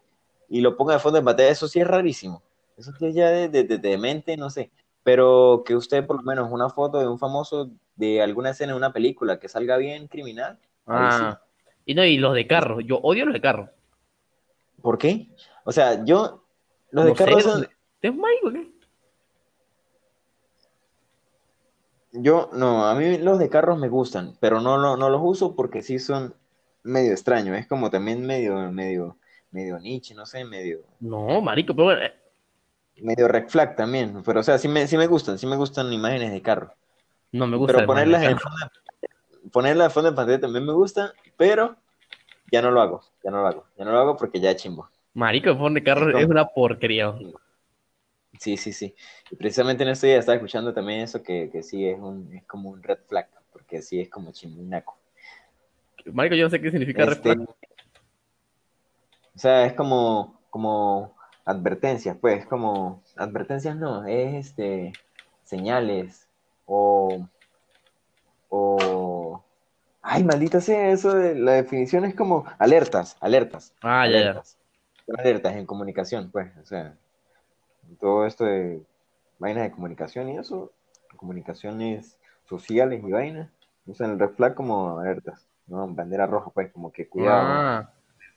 y 0.50 0.60
lo 0.62 0.76
ponga 0.76 0.94
de 0.96 1.00
fondo 1.00 1.18
de 1.20 1.24
pantalla, 1.26 1.50
eso 1.50 1.68
sí 1.70 1.80
es 1.80 1.88
rarísimo. 1.88 2.44
Eso 2.78 2.92
sí 3.00 3.06
es 3.08 3.16
ya 3.16 3.30
de, 3.30 3.48
de, 3.48 3.64
de- 3.64 3.78
de 3.78 3.98
mente, 3.98 4.36
no 4.36 4.50
sé. 4.50 4.72
Pero 5.04 5.64
que 5.66 5.76
usted 5.76 6.06
por 6.06 6.18
lo 6.18 6.24
menos 6.24 6.50
una 6.52 6.70
foto 6.70 7.00
de 7.00 7.08
un 7.08 7.18
famoso 7.18 7.70
de 7.96 8.22
alguna 8.22 8.50
escena 8.50 8.74
de 8.74 8.78
una 8.78 8.92
película 8.92 9.40
que 9.40 9.48
salga 9.48 9.78
bien 9.78 10.08
criminal. 10.08 10.60
ahí 10.86 11.12
sí. 11.12 11.18
Ah. 11.22 11.42
Y 11.86 11.94
no, 11.96 12.04
y 12.04 12.18
los 12.18 12.34
de 12.34 12.46
carro. 12.48 12.82
Yo 12.82 12.98
odio 12.98 13.24
los 13.26 13.34
de 13.34 13.40
carro. 13.42 13.70
¿Por 14.82 14.98
qué? 14.98 15.30
O 15.64 15.72
sea, 15.72 16.04
yo, 16.04 16.44
los 16.96 17.04
de 17.06 17.10
No 17.12 17.16
carros 17.18 17.44
son, 17.44 17.68
¿Es 18.02 18.16
mágico 18.16 18.52
qué? 18.52 18.72
Yo, 22.14 22.50
no, 22.54 22.86
a 22.86 22.96
mí 22.96 23.18
los 23.18 23.40
de 23.40 23.50
carros 23.50 23.78
me 23.78 23.90
gustan, 23.90 24.38
pero 24.40 24.62
no, 24.62 24.78
lo- 24.78 24.96
no 24.96 25.10
los 25.10 25.22
uso 25.24 25.56
porque 25.56 25.82
sí 25.82 26.00
son 26.00 26.34
medio 26.84 27.12
extraños. 27.12 27.58
Es 27.58 27.68
como 27.68 27.90
también 27.90 28.26
medio, 28.26 28.72
medio, 28.72 29.18
medio 29.52 29.80
niche, 29.80 30.16
no 30.16 30.26
sé, 30.26 30.46
medio, 30.46 30.80
No, 31.02 31.42
marico, 31.42 31.76
pero 31.76 31.92
eh, 31.92 32.14
medio 33.02 33.28
red 33.28 33.50
flag 33.50 33.76
también. 33.76 34.24
Pero, 34.24 34.40
o 34.40 34.44
sea, 34.44 34.58
sí 34.58 34.70
me, 34.70 34.88
sí 34.88 34.96
me 34.98 35.08
gustan, 35.08 35.38
sí 35.38 35.46
me 35.46 35.58
gustan 35.58 35.92
imágenes 35.92 36.32
de 36.32 36.42
carro. 36.42 36.74
No 37.34 37.48
me 37.48 37.58
gusta. 37.58 37.76
Pero 37.76 37.88
ponerlas 37.88 38.24
en 38.24 38.40
fondo 38.40 38.58
ponerlas 39.52 39.88
de 39.90 39.94
fondo 39.94 40.10
de 40.12 40.16
pantalla 40.16 40.40
también 40.40 40.66
me 40.66 40.74
gusta, 40.74 41.14
pero 41.38 41.76
ya 42.52 42.62
no 42.62 42.72
lo 42.72 42.82
hago, 42.82 43.02
ya 43.24 43.30
no 43.32 43.42
lo 43.42 43.48
hago, 43.48 43.66
ya 43.78 43.84
no 43.86 43.92
lo 43.92 44.00
hago 44.00 44.18
porque 44.18 44.40
ya 44.40 44.52
es 44.52 44.58
chimbo. 44.58 44.90
Marico, 45.16 45.50
el 45.50 45.58
fondo 45.58 45.80
de 45.80 45.84
carro 45.84 46.18
Es 46.20 46.28
una 46.28 46.46
porquería. 46.46 47.14
Sí, 48.40 48.58
sí, 48.58 48.74
sí. 48.74 48.96
Y 49.32 49.36
precisamente 49.36 49.84
en 49.84 49.90
estos 49.90 50.08
días 50.08 50.20
estaba 50.20 50.36
escuchando 50.36 50.74
también 50.74 51.02
eso 51.02 51.24
que, 51.24 51.50
que 51.52 51.64
sí 51.64 51.88
es 51.88 51.98
un, 52.00 52.34
es 52.34 52.46
como 52.46 52.70
un 52.70 52.84
red 52.84 53.00
flag, 53.08 53.30
porque 53.52 53.82
sí 53.82 54.00
es 54.02 54.10
como 54.10 54.32
chimbinaco. 54.32 54.98
Marico, 56.14 56.36
yo 56.36 56.44
no 56.46 56.50
sé 56.50 56.62
qué 56.62 56.72
significa 56.72 57.06
red 57.06 57.18
Este, 57.18 57.32
flag. 57.34 57.40
o 59.36 59.40
sea, 59.40 59.66
es 59.66 59.74
como, 59.74 60.40
como 60.50 61.16
advertencias, 61.46 62.18
pues, 62.20 62.46
como 62.48 63.04
advertencias 63.16 63.76
no, 63.76 64.06
es 64.06 64.48
este 64.48 64.94
señales 65.44 66.28
o 66.66 67.28
o 68.50 69.44
ay, 70.02 70.24
maldita 70.24 70.62
sea, 70.62 70.92
eso 70.92 71.14
de 71.16 71.36
la 71.36 71.54
definición 71.54 72.06
es 72.06 72.16
como 72.16 72.46
alertas, 72.60 73.18
alertas, 73.22 73.74
Ah, 73.82 74.06
ya, 74.08 74.20
ya. 74.22 74.44
Alertas. 75.18 75.56
En 75.56 75.66
comunicación, 75.66 76.32
pues, 76.32 76.56
o 76.58 76.66
sea, 76.66 76.96
todo 78.00 78.26
esto 78.26 78.46
de 78.46 78.82
vainas 79.40 79.64
de 79.64 79.72
comunicación 79.72 80.30
y 80.30 80.38
eso, 80.38 80.72
comunicaciones 81.16 82.18
sociales 82.48 83.04
y 83.04 83.12
vainas, 83.12 83.50
usan 83.86 84.12
el 84.12 84.20
red 84.20 84.30
flag 84.32 84.56
como 84.56 85.00
alertas, 85.00 85.48
¿no? 85.68 85.88
Bandera 85.88 86.28
roja, 86.28 86.52
pues, 86.52 86.72
como 86.72 86.92
que 86.92 87.08
cuidado. 87.08 87.48
Ah, 87.48 87.94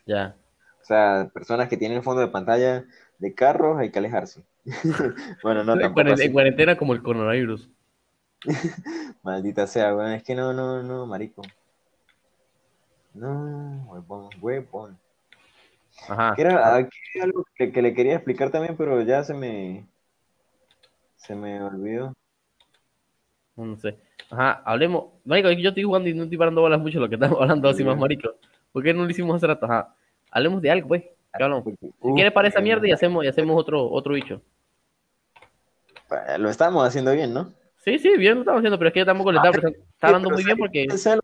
ya. 0.06 0.37
O 0.80 0.84
sea, 0.84 1.30
personas 1.32 1.68
que 1.68 1.76
tienen 1.76 2.02
fondo 2.02 2.20
de 2.20 2.28
pantalla 2.28 2.84
de 3.18 3.34
carros 3.34 3.78
hay 3.78 3.90
que 3.90 3.98
alejarse. 3.98 4.42
bueno, 5.42 5.64
no, 5.64 5.78
tampoco 5.78 6.12
así. 6.12 6.25
en 6.25 6.32
cuarentena 6.32 6.76
como 6.76 6.92
el 6.92 7.02
coronavirus. 7.02 7.68
Maldita 9.22 9.66
sea, 9.66 9.94
weón. 9.94 10.12
Es 10.12 10.22
que 10.22 10.34
no, 10.34 10.52
no, 10.52 10.82
no, 10.82 11.06
marico. 11.06 11.42
No, 13.14 13.84
huevón, 13.88 14.28
huevón. 14.40 14.98
Ajá. 16.09 16.35
Que 16.37 16.43
era, 16.43 16.76
aquí 16.76 16.97
hay 17.14 17.21
algo 17.23 17.45
que, 17.55 17.73
que 17.73 17.83
le 17.83 17.95
quería 17.95 18.14
explicar 18.14 18.50
también, 18.50 18.76
pero 18.76 19.00
ya 19.02 19.25
se 19.25 19.35
me. 19.35 19.87
Se 21.17 21.35
me 21.35 21.61
olvidó. 21.62 22.14
No 23.57 23.76
sé. 23.78 23.97
Ajá, 24.31 24.62
hablemos. 24.64 25.07
Marico, 25.25 25.50
yo 25.50 25.71
estoy 25.71 25.83
jugando 25.83 26.09
y 26.09 26.14
no 26.14 26.25
estoy 26.25 26.38
parando 26.38 26.61
bolas 26.61 26.81
mucho 26.81 27.00
lo 27.00 27.09
que 27.09 27.17
estamos 27.17 27.38
hablando 27.40 27.69
así 27.69 27.83
más, 27.85 27.97
marico. 27.99 28.35
¿Por 28.73 28.83
qué 28.85 28.95
no 28.95 29.05
lo 29.05 29.11
hicimos 29.11 29.37
hace 29.37 29.47
rato? 29.47 29.67
Ajá. 29.67 29.95
Hablemos 30.31 30.62
de 30.62 30.71
algo, 30.71 30.88
pues. 30.88 31.02
¿Qué 31.37 31.43
hablamos? 31.45 31.64
Si 31.64 31.76
Uf, 32.00 32.14
quieres 32.14 32.33
para 32.33 32.49
esa 32.49 32.61
mierda 32.61 32.87
y 32.87 32.93
hacemos, 32.93 33.25
y 33.25 33.28
hacemos 33.28 33.59
otro, 33.59 33.90
otro 33.90 34.14
bicho. 34.14 34.40
Lo 36.38 36.49
estamos 36.49 36.87
haciendo 36.87 37.12
bien, 37.12 37.35
¿no? 37.35 37.52
Sí, 37.78 37.99
sí, 37.99 38.17
bien 38.17 38.35
lo 38.37 38.40
estamos 38.40 38.61
haciendo, 38.61 38.78
pero 38.78 38.88
es 38.88 38.95
que 38.95 39.05
tampoco 39.05 39.31
le 39.33 39.38
estaba 39.38 39.52
prestando- 39.52 39.78
estaba 39.78 40.09
hablando 40.17 40.28
pero 40.28 40.37
muy 40.37 40.45
bien 40.45 40.57
¿sabe- 40.57 40.59
porque. 40.59 40.87
usted 40.88 40.97
sabe, 40.99 41.21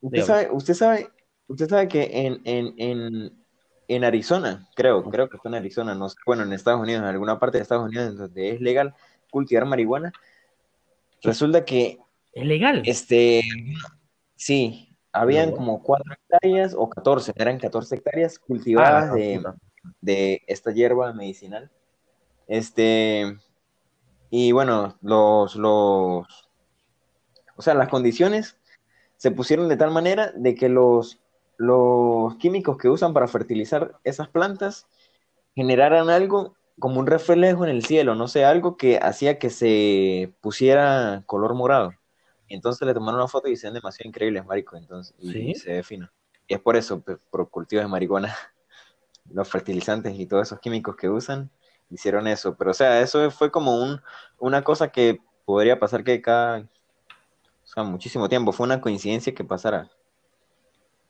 usted 0.00 0.18
Dígame. 0.18 0.26
sabe, 0.26 0.48
usted 0.56 0.74
sabe, 0.74 1.08
usted 1.48 1.68
sabe 1.68 1.88
que 1.88 2.02
en, 2.12 2.40
en, 2.44 2.74
en, 2.78 3.43
en 3.88 4.04
Arizona, 4.04 4.68
creo, 4.74 5.04
creo 5.04 5.28
que 5.28 5.38
fue 5.38 5.50
en 5.50 5.56
Arizona, 5.56 5.94
no 5.94 6.08
sé, 6.08 6.16
bueno, 6.26 6.42
en 6.42 6.52
Estados 6.52 6.80
Unidos, 6.80 7.02
en 7.02 7.08
alguna 7.08 7.38
parte 7.38 7.58
de 7.58 7.62
Estados 7.62 7.84
Unidos 7.86 8.10
en 8.10 8.16
donde 8.16 8.50
es 8.50 8.60
legal 8.60 8.94
cultivar 9.30 9.64
marihuana, 9.66 10.12
resulta 11.22 11.64
que 11.64 11.98
Es 12.32 12.46
legal. 12.46 12.82
este, 12.86 13.42
sí, 14.36 14.96
habían 15.12 15.50
No. 15.50 15.56
como 15.56 15.82
4 15.82 16.12
hectáreas 16.14 16.74
o 16.76 16.88
14, 16.88 17.32
eran 17.36 17.58
14 17.58 17.94
hectáreas 17.96 18.36
Ah, 18.38 18.44
cultivadas 18.46 19.08
la 19.10 19.14
de, 19.14 19.42
de 20.00 20.42
esta 20.46 20.72
hierba 20.72 21.12
medicinal. 21.12 21.70
Este, 22.46 23.36
y 24.30 24.52
bueno, 24.52 24.96
los, 25.02 25.56
los, 25.56 26.26
o 27.56 27.62
sea, 27.62 27.74
las 27.74 27.88
condiciones 27.88 28.56
se 29.16 29.30
pusieron 29.30 29.68
de 29.68 29.76
tal 29.76 29.90
manera 29.90 30.32
de 30.34 30.54
que 30.54 30.68
los, 30.68 31.20
los 31.56 32.36
químicos 32.36 32.76
que 32.78 32.88
usan 32.88 33.12
para 33.12 33.28
fertilizar 33.28 33.98
esas 34.04 34.28
plantas 34.28 34.86
generaran 35.54 36.10
algo 36.10 36.54
como 36.78 37.00
un 37.00 37.06
reflejo 37.06 37.64
en 37.64 37.70
el 37.70 37.84
cielo, 37.84 38.14
no 38.14 38.26
sé, 38.28 38.44
algo 38.44 38.76
que 38.76 38.98
hacía 38.98 39.38
que 39.38 39.50
se 39.50 40.32
pusiera 40.40 41.22
color 41.26 41.54
morado. 41.54 41.92
Y 42.48 42.54
entonces 42.54 42.86
le 42.86 42.94
tomaron 42.94 43.20
una 43.20 43.28
foto 43.28 43.48
y 43.48 43.56
se 43.56 43.68
ven 43.68 43.74
demasiado 43.74 44.08
increíbles, 44.08 44.44
marico, 44.44 44.76
entonces, 44.76 45.14
y, 45.18 45.32
¿Sí? 45.32 45.54
se 45.54 45.72
ve 45.72 45.82
fino. 45.82 46.10
Y 46.46 46.54
es 46.54 46.60
por 46.60 46.76
eso, 46.76 47.02
por 47.30 47.48
cultivos 47.48 47.84
de 47.84 47.88
marihuana, 47.88 48.34
los 49.32 49.48
fertilizantes 49.48 50.18
y 50.18 50.26
todos 50.26 50.48
esos 50.48 50.60
químicos 50.60 50.96
que 50.96 51.08
usan, 51.08 51.50
hicieron 51.90 52.26
eso. 52.26 52.56
Pero, 52.56 52.72
o 52.72 52.74
sea, 52.74 53.00
eso 53.00 53.30
fue 53.30 53.50
como 53.50 53.82
un, 53.82 54.00
una 54.38 54.62
cosa 54.62 54.88
que 54.88 55.20
podría 55.44 55.78
pasar 55.78 56.04
que 56.04 56.20
cada, 56.20 56.58
o 56.58 57.66
sea, 57.66 57.82
muchísimo 57.82 58.28
tiempo. 58.28 58.52
Fue 58.52 58.64
una 58.64 58.80
coincidencia 58.80 59.34
que 59.34 59.44
pasara. 59.44 59.90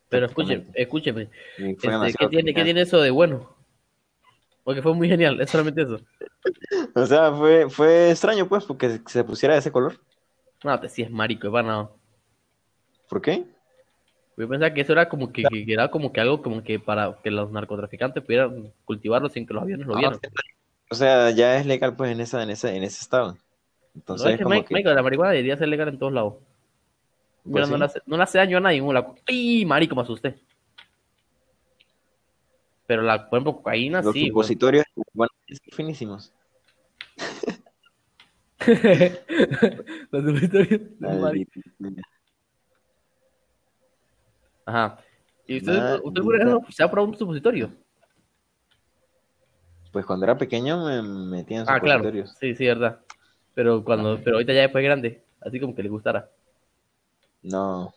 Pero 0.08 0.26
escúcheme, 0.26 0.66
escúcheme. 0.74 1.28
Este, 1.56 1.88
¿qué, 2.18 2.28
tiene, 2.28 2.54
¿Qué 2.54 2.64
tiene 2.64 2.80
eso 2.82 3.00
de 3.00 3.10
bueno? 3.10 3.54
Porque 4.62 4.82
fue 4.82 4.94
muy 4.94 5.08
genial, 5.08 5.40
es 5.40 5.50
solamente 5.50 5.82
eso. 5.82 6.00
O 6.94 7.06
sea, 7.06 7.32
fue, 7.32 7.68
fue 7.70 8.10
extraño, 8.10 8.46
pues, 8.48 8.64
porque 8.64 9.00
se 9.06 9.24
pusiera 9.24 9.54
de 9.54 9.60
ese 9.60 9.72
color. 9.72 9.98
No, 10.62 10.78
te 10.78 10.88
sí 10.88 11.02
es 11.02 11.10
marico, 11.10 11.46
es 11.46 11.52
para 11.52 11.66
nada. 11.66 11.90
¿Por 13.08 13.20
qué? 13.20 13.44
Yo 14.36 14.48
pensaba 14.48 14.72
que 14.72 14.80
eso 14.80 14.92
era 14.92 15.08
como 15.08 15.32
que, 15.32 15.42
que 15.42 15.72
era 15.72 15.90
como 15.90 16.12
que 16.12 16.20
algo 16.20 16.42
como 16.42 16.62
que 16.62 16.78
para 16.78 17.18
que 17.22 17.30
los 17.30 17.50
narcotraficantes 17.50 18.22
pudieran 18.22 18.72
cultivarlo 18.84 19.28
sin 19.28 19.46
que 19.46 19.54
los 19.54 19.62
aviones 19.62 19.86
lo 19.86 19.96
vieran. 19.96 20.18
O 20.90 20.94
sea, 20.94 21.30
ya 21.30 21.56
es 21.56 21.66
legal, 21.66 21.96
pues, 21.96 22.12
en 22.12 22.20
esa, 22.20 22.42
en 22.42 22.50
ese, 22.50 22.76
en 22.76 22.82
ese 22.82 23.00
estado. 23.00 23.32
No, 23.32 23.38
Entonces, 23.94 24.32
es 24.32 24.38
que, 24.38 24.42
como 24.42 24.54
Mike, 24.54 24.68
que, 24.68 24.74
Mike, 24.74 24.94
la 24.94 25.02
marihuana 25.02 25.32
debería 25.32 25.56
ser 25.56 25.68
legal 25.68 25.88
en 25.88 25.98
todos 25.98 26.12
lados. 26.12 26.34
Pues 27.50 27.68
no, 27.68 27.76
sí. 27.76 27.82
hace, 27.84 28.00
no 28.06 28.16
a 28.56 28.60
nadie. 28.60 28.80
la- 28.92 29.14
¡Ay, 29.26 29.64
marico, 29.66 29.94
me 29.94 30.02
asusté! 30.02 30.34
Pero 32.86 33.02
la, 33.02 33.28
por 33.28 33.38
ejemplo, 33.38 33.56
cocaína 33.56 34.02
los 34.02 34.12
sí, 34.12 34.28
güey. 34.30 34.30
supositorios, 34.46 34.84
bueno, 35.12 35.30
finísimos. 35.72 36.32
Los 40.10 40.24
supositorios. 40.24 40.80
Ajá. 44.66 44.98
¿Y 45.46 45.58
usted, 45.58 46.00
usted 46.02 46.22
se 46.70 46.82
ha 46.82 46.90
probado 46.90 47.12
un 47.12 47.18
supositorio? 47.18 47.70
Pues 49.92 50.06
cuando 50.06 50.24
era 50.24 50.38
pequeño 50.38 50.84
me 50.86 51.02
metían 51.02 51.66
Ah, 51.68 51.78
claro. 51.78 52.00
supositorios. 52.04 52.34
Sí, 52.40 52.54
sí, 52.54 52.66
verdad. 52.66 53.00
Pero 53.54 53.84
cuando, 53.84 54.18
pero 54.24 54.36
ahorita 54.36 54.52
ya 54.54 54.62
después 54.62 54.82
de 54.82 54.88
grande, 54.88 55.24
así 55.40 55.60
como 55.60 55.74
que 55.74 55.82
le 55.82 55.88
gustara. 55.90 56.30
No. 57.44 57.94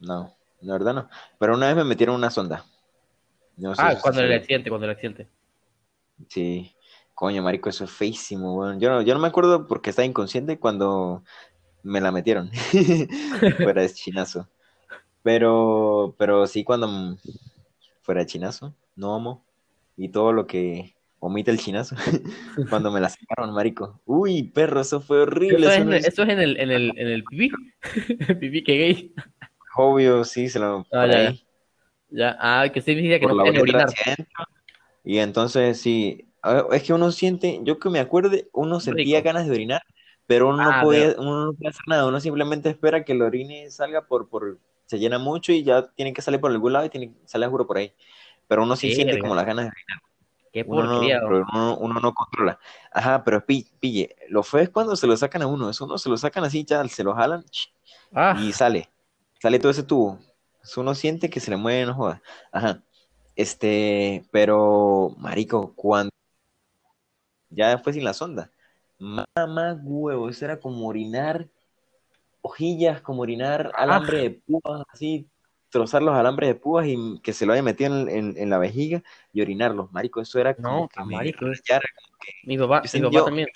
No, 0.00 0.34
la 0.60 0.72
verdad 0.72 0.94
no. 0.94 1.08
Pero 1.38 1.54
una 1.54 1.66
vez 1.66 1.76
me 1.76 1.84
metieron 1.84 2.14
una 2.16 2.30
sonda. 2.30 2.64
No 3.56 3.74
sé 3.74 3.82
Ah, 3.84 3.94
si 3.96 4.00
cuando 4.00 4.22
el 4.22 4.32
accidente, 4.32 4.70
cuando 4.70 4.86
el 4.86 4.92
accidente. 4.92 5.28
Sí. 6.28 6.74
Coño, 7.14 7.42
marico, 7.42 7.68
eso 7.68 7.84
es 7.84 7.90
feísimo, 7.90 8.56
weón. 8.56 8.78
Yo 8.78 8.90
no, 8.90 9.02
yo 9.02 9.12
no 9.12 9.20
me 9.20 9.26
acuerdo 9.28 9.66
porque 9.66 9.90
estaba 9.90 10.06
inconsciente 10.06 10.58
cuando 10.60 11.24
me 11.82 12.00
la 12.00 12.12
metieron. 12.12 12.50
fuera 13.56 13.82
de 13.82 13.92
chinazo. 13.92 14.48
Pero, 15.24 16.14
pero 16.16 16.46
sí 16.46 16.62
cuando 16.62 17.16
fuera 18.02 18.20
de 18.20 18.26
chinazo, 18.26 18.72
no 18.94 19.14
amo. 19.16 19.44
Y 19.96 20.10
todo 20.10 20.32
lo 20.32 20.46
que 20.46 20.94
omite 21.20 21.50
el 21.50 21.58
chinazo. 21.58 21.96
cuando 22.68 22.90
me 22.92 23.00
la 23.00 23.08
sacaron, 23.10 23.54
marico. 23.54 24.00
Uy, 24.06 24.44
perro, 24.44 24.80
eso 24.80 25.00
fue 25.00 25.22
horrible. 25.22 25.66
Eso, 25.66 25.70
es, 25.70 25.78
Eso 25.78 25.82
en, 25.82 25.92
no 25.92 25.96
es- 25.96 26.04
eso 26.04 26.22
es 26.22 26.28
en 26.28 26.38
el, 26.40 26.58
en 26.60 26.70
el, 26.70 26.98
en 26.98 27.08
el 27.08 27.26
pipí. 27.26 27.60
El 28.28 28.38
pipí 28.38 28.64
que 28.64 28.72
gay. 28.78 29.14
Obvio, 29.76 30.24
sí, 30.24 30.48
se 30.50 30.58
lo... 30.58 30.84
Ah, 30.92 31.06
por 31.06 31.10
ya. 31.10 31.34
Ya, 32.10 32.36
ah, 32.40 32.70
que 32.72 32.80
usted 32.80 32.94
me 32.96 33.02
decía 33.02 33.20
que 33.20 33.26
por 33.26 33.34
no 33.34 33.36
uretra 33.48 33.60
orinar. 33.60 33.94
Y 35.04 35.18
entonces 35.18 35.80
sí, 35.80 36.28
a- 36.42 36.66
es 36.72 36.82
que 36.82 36.92
uno 36.92 37.10
siente, 37.12 37.60
yo 37.64 37.78
que 37.78 37.90
me 37.90 38.00
acuerde, 38.00 38.48
uno 38.52 38.80
sentía 38.80 39.20
Rico. 39.20 39.22
ganas 39.22 39.46
de 39.46 39.52
orinar, 39.52 39.82
pero 40.26 40.48
uno 40.48 40.58
Ah, 40.58 40.64
no 40.64 40.78
podía, 40.78 41.14
uno 41.18 41.46
no 41.46 41.54
puede 41.54 41.70
hacer 41.70 41.82
nada, 41.88 42.06
uno 42.06 42.20
simplemente 42.20 42.68
espera 42.70 43.04
que 43.04 43.12
el 43.12 43.22
orine 43.22 43.70
salga 43.70 44.06
por, 44.06 44.28
por, 44.28 44.58
se 44.86 44.98
llena 44.98 45.18
mucho 45.18 45.52
y 45.52 45.62
ya 45.64 45.90
tiene 45.92 46.12
que 46.12 46.22
salir 46.22 46.40
por 46.40 46.50
algún 46.50 46.72
lado 46.72 46.86
y 46.86 46.90
tiene, 46.90 47.14
sale 47.26 47.46
juro 47.46 47.66
por 47.66 47.78
ahí. 47.78 47.92
Pero 48.48 48.62
uno 48.64 48.76
sí 48.76 48.90
siente 48.90 49.18
Verga. 49.18 49.20
como 49.20 49.34
las 49.34 49.46
ganas 49.46 49.66
de 49.66 49.70
orinar, 49.70 50.00
Qué 50.52 50.64
uno 50.64 50.86
no, 50.86 51.00
porquería. 51.00 51.20
pero 51.26 51.44
uno, 51.52 51.76
uno 51.78 52.00
no 52.00 52.14
controla. 52.14 52.58
Ajá, 52.92 53.24
pero 53.24 53.44
pi- 53.44 53.66
pille, 53.80 54.16
lo 54.28 54.42
feo 54.42 54.60
es 54.60 54.70
cuando 54.70 54.96
se 54.96 55.06
lo 55.06 55.16
sacan 55.16 55.42
a 55.42 55.46
uno, 55.46 55.70
eso 55.70 55.84
uno 55.86 55.98
se 55.98 56.08
lo 56.08 56.16
sacan 56.16 56.44
así, 56.44 56.64
ya 56.64 56.86
se 56.88 57.04
lo 57.04 57.14
jalan 57.14 57.44
Ah, 58.14 58.36
y 58.36 58.52
sale, 58.52 58.90
sale 59.40 59.58
todo 59.58 59.70
ese 59.72 59.82
tubo. 59.82 60.18
Eso 60.62 60.80
uno 60.82 60.94
siente 60.94 61.30
que 61.30 61.40
se 61.40 61.50
le 61.50 61.56
mueve, 61.56 61.86
no 61.86 61.94
joda. 61.94 62.22
Ajá. 62.52 62.82
Este, 63.36 64.24
pero, 64.32 65.14
marico, 65.18 65.72
cuando 65.76 66.10
ya 67.50 67.70
después 67.70 67.94
sin 67.94 68.04
la 68.04 68.14
sonda, 68.14 68.50
mamá 68.98 69.78
huevo, 69.82 70.28
eso 70.28 70.44
era 70.44 70.60
como 70.60 70.86
orinar 70.88 71.48
hojillas, 72.42 73.00
como 73.02 73.22
orinar 73.22 73.72
alambre 73.76 74.18
de 74.22 74.30
púas, 74.32 74.84
así, 74.92 75.28
trozar 75.70 76.02
los 76.02 76.14
alambres 76.14 76.48
de 76.48 76.54
púas 76.54 76.86
y 76.86 77.20
que 77.22 77.32
se 77.32 77.44
lo 77.46 77.52
haya 77.52 77.62
metido 77.62 77.94
en, 78.00 78.08
en- 78.08 78.34
en 78.38 78.50
la 78.50 78.58
vejiga 78.58 79.02
y 79.32 79.42
orinarlos, 79.42 79.92
marico, 79.92 80.20
eso 80.20 80.38
era 80.38 80.54
como 80.54 80.68
No, 80.82 80.88
que 80.88 81.04
me 81.04 81.16
marico. 81.16 81.44
rayara. 81.46 81.86
mi 82.44 82.56
papá, 82.58 82.82
mi 82.92 83.00
papá 83.00 83.10
yo- 83.18 83.24
también. 83.24 83.48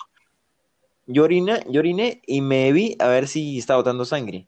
Yo 1.05 1.23
oriné, 1.25 1.59
yo 1.67 1.79
oriné 1.81 2.21
y 2.25 2.39
me 2.41 2.71
vi 2.71 2.95
a 2.99 3.07
ver 3.09 3.27
si 3.27 3.57
estaba 3.57 3.79
botando 3.79 4.05
sangre. 4.05 4.47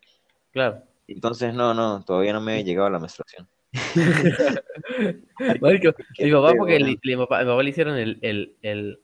Claro. 0.52 0.84
Entonces, 1.08 1.54
no, 1.54 1.74
no, 1.74 2.04
todavía 2.06 2.32
no 2.34 2.40
me 2.42 2.54
había 2.54 2.64
llegado 2.64 2.90
la 2.90 3.00
menstruación. 3.00 3.48
Marico, 5.62 5.94
mi 6.20 6.32
papá, 6.32 6.54
porque 6.58 6.80
le- 6.80 7.00
mi 7.04 7.16
papá, 7.18 7.40
mi 7.40 7.46
papá 7.46 7.64
le 7.64 7.70
hicieron 7.70 7.98
el, 7.98 8.20
el, 8.22 8.56
el, 8.62 9.00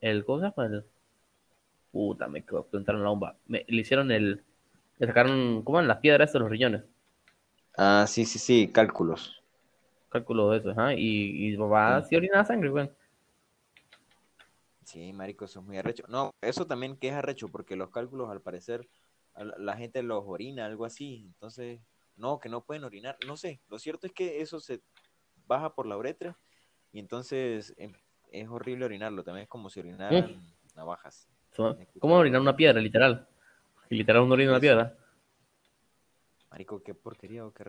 el, 0.00 0.24
¿cómo 0.24 0.38
se 0.40 0.46
llama? 0.46 0.66
El- 0.66 0.84
puta, 1.90 2.28
me 2.28 2.42
preguntaron 2.42 3.02
la 3.02 3.08
bomba. 3.08 3.36
Me- 3.46 3.64
le 3.68 3.80
hicieron 3.80 4.10
el, 4.12 4.42
le 4.98 5.06
sacaron, 5.06 5.62
¿cómo 5.62 5.80
en 5.80 5.88
las 5.88 5.98
piedras 5.98 6.32
de 6.32 6.38
los 6.38 6.48
riñones? 6.50 6.82
Ah, 7.76 8.04
sí, 8.08 8.24
sí, 8.24 8.38
sí, 8.38 8.68
cálculos. 8.72 9.42
Cálculo 10.10 10.50
de 10.50 10.58
eso, 10.58 10.70
ajá. 10.70 10.94
Y, 10.94 11.52
y 11.54 11.56
papá 11.56 12.02
Sí. 12.02 12.08
sí 12.10 12.16
orinaba 12.16 12.44
sangre, 12.44 12.70
güey. 12.70 12.90
Sí, 14.84 15.12
marico, 15.12 15.46
eso 15.46 15.60
es 15.60 15.66
muy 15.66 15.78
arrecho. 15.78 16.04
No, 16.08 16.30
eso 16.40 16.66
también 16.66 16.96
que 16.96 17.08
es 17.08 17.14
arrecho, 17.14 17.48
porque 17.48 17.74
los 17.74 17.90
cálculos, 17.90 18.30
al 18.30 18.42
parecer, 18.42 18.86
la, 19.36 19.76
gente 19.76 20.02
los 20.02 20.22
orina, 20.26 20.66
algo 20.66 20.84
así. 20.84 21.22
Entonces, 21.26 21.80
no, 22.16 22.38
que 22.38 22.48
no 22.48 22.62
pueden 22.64 22.84
orinar. 22.84 23.16
No 23.26 23.36
sé, 23.36 23.60
lo 23.68 23.78
cierto 23.78 24.06
es 24.06 24.12
que 24.12 24.40
eso 24.40 24.60
se 24.60 24.82
baja 25.46 25.74
por 25.74 25.86
la 25.86 25.96
uretra 25.96 26.38
y 26.92 27.00
entonces 27.00 27.74
em, 27.76 27.92
es 28.30 28.48
horrible 28.48 28.84
orinarlo. 28.84 29.24
También 29.24 29.44
es 29.44 29.48
como 29.48 29.70
si 29.70 29.80
orinaran 29.80 30.36
navajas. 30.76 31.28
So- 31.52 31.76
¿Cómo 31.98 32.16
orinar 32.16 32.40
una 32.40 32.54
piedra, 32.54 32.80
literal? 32.80 33.26
Literal 33.88 34.22
uno 34.22 34.34
orina 34.34 34.50
una 34.52 34.60
piedra. 34.60 34.94
Marico, 36.54 36.80
qué 36.84 36.94
porquería 36.94 37.44
o 37.44 37.52
qué. 37.52 37.64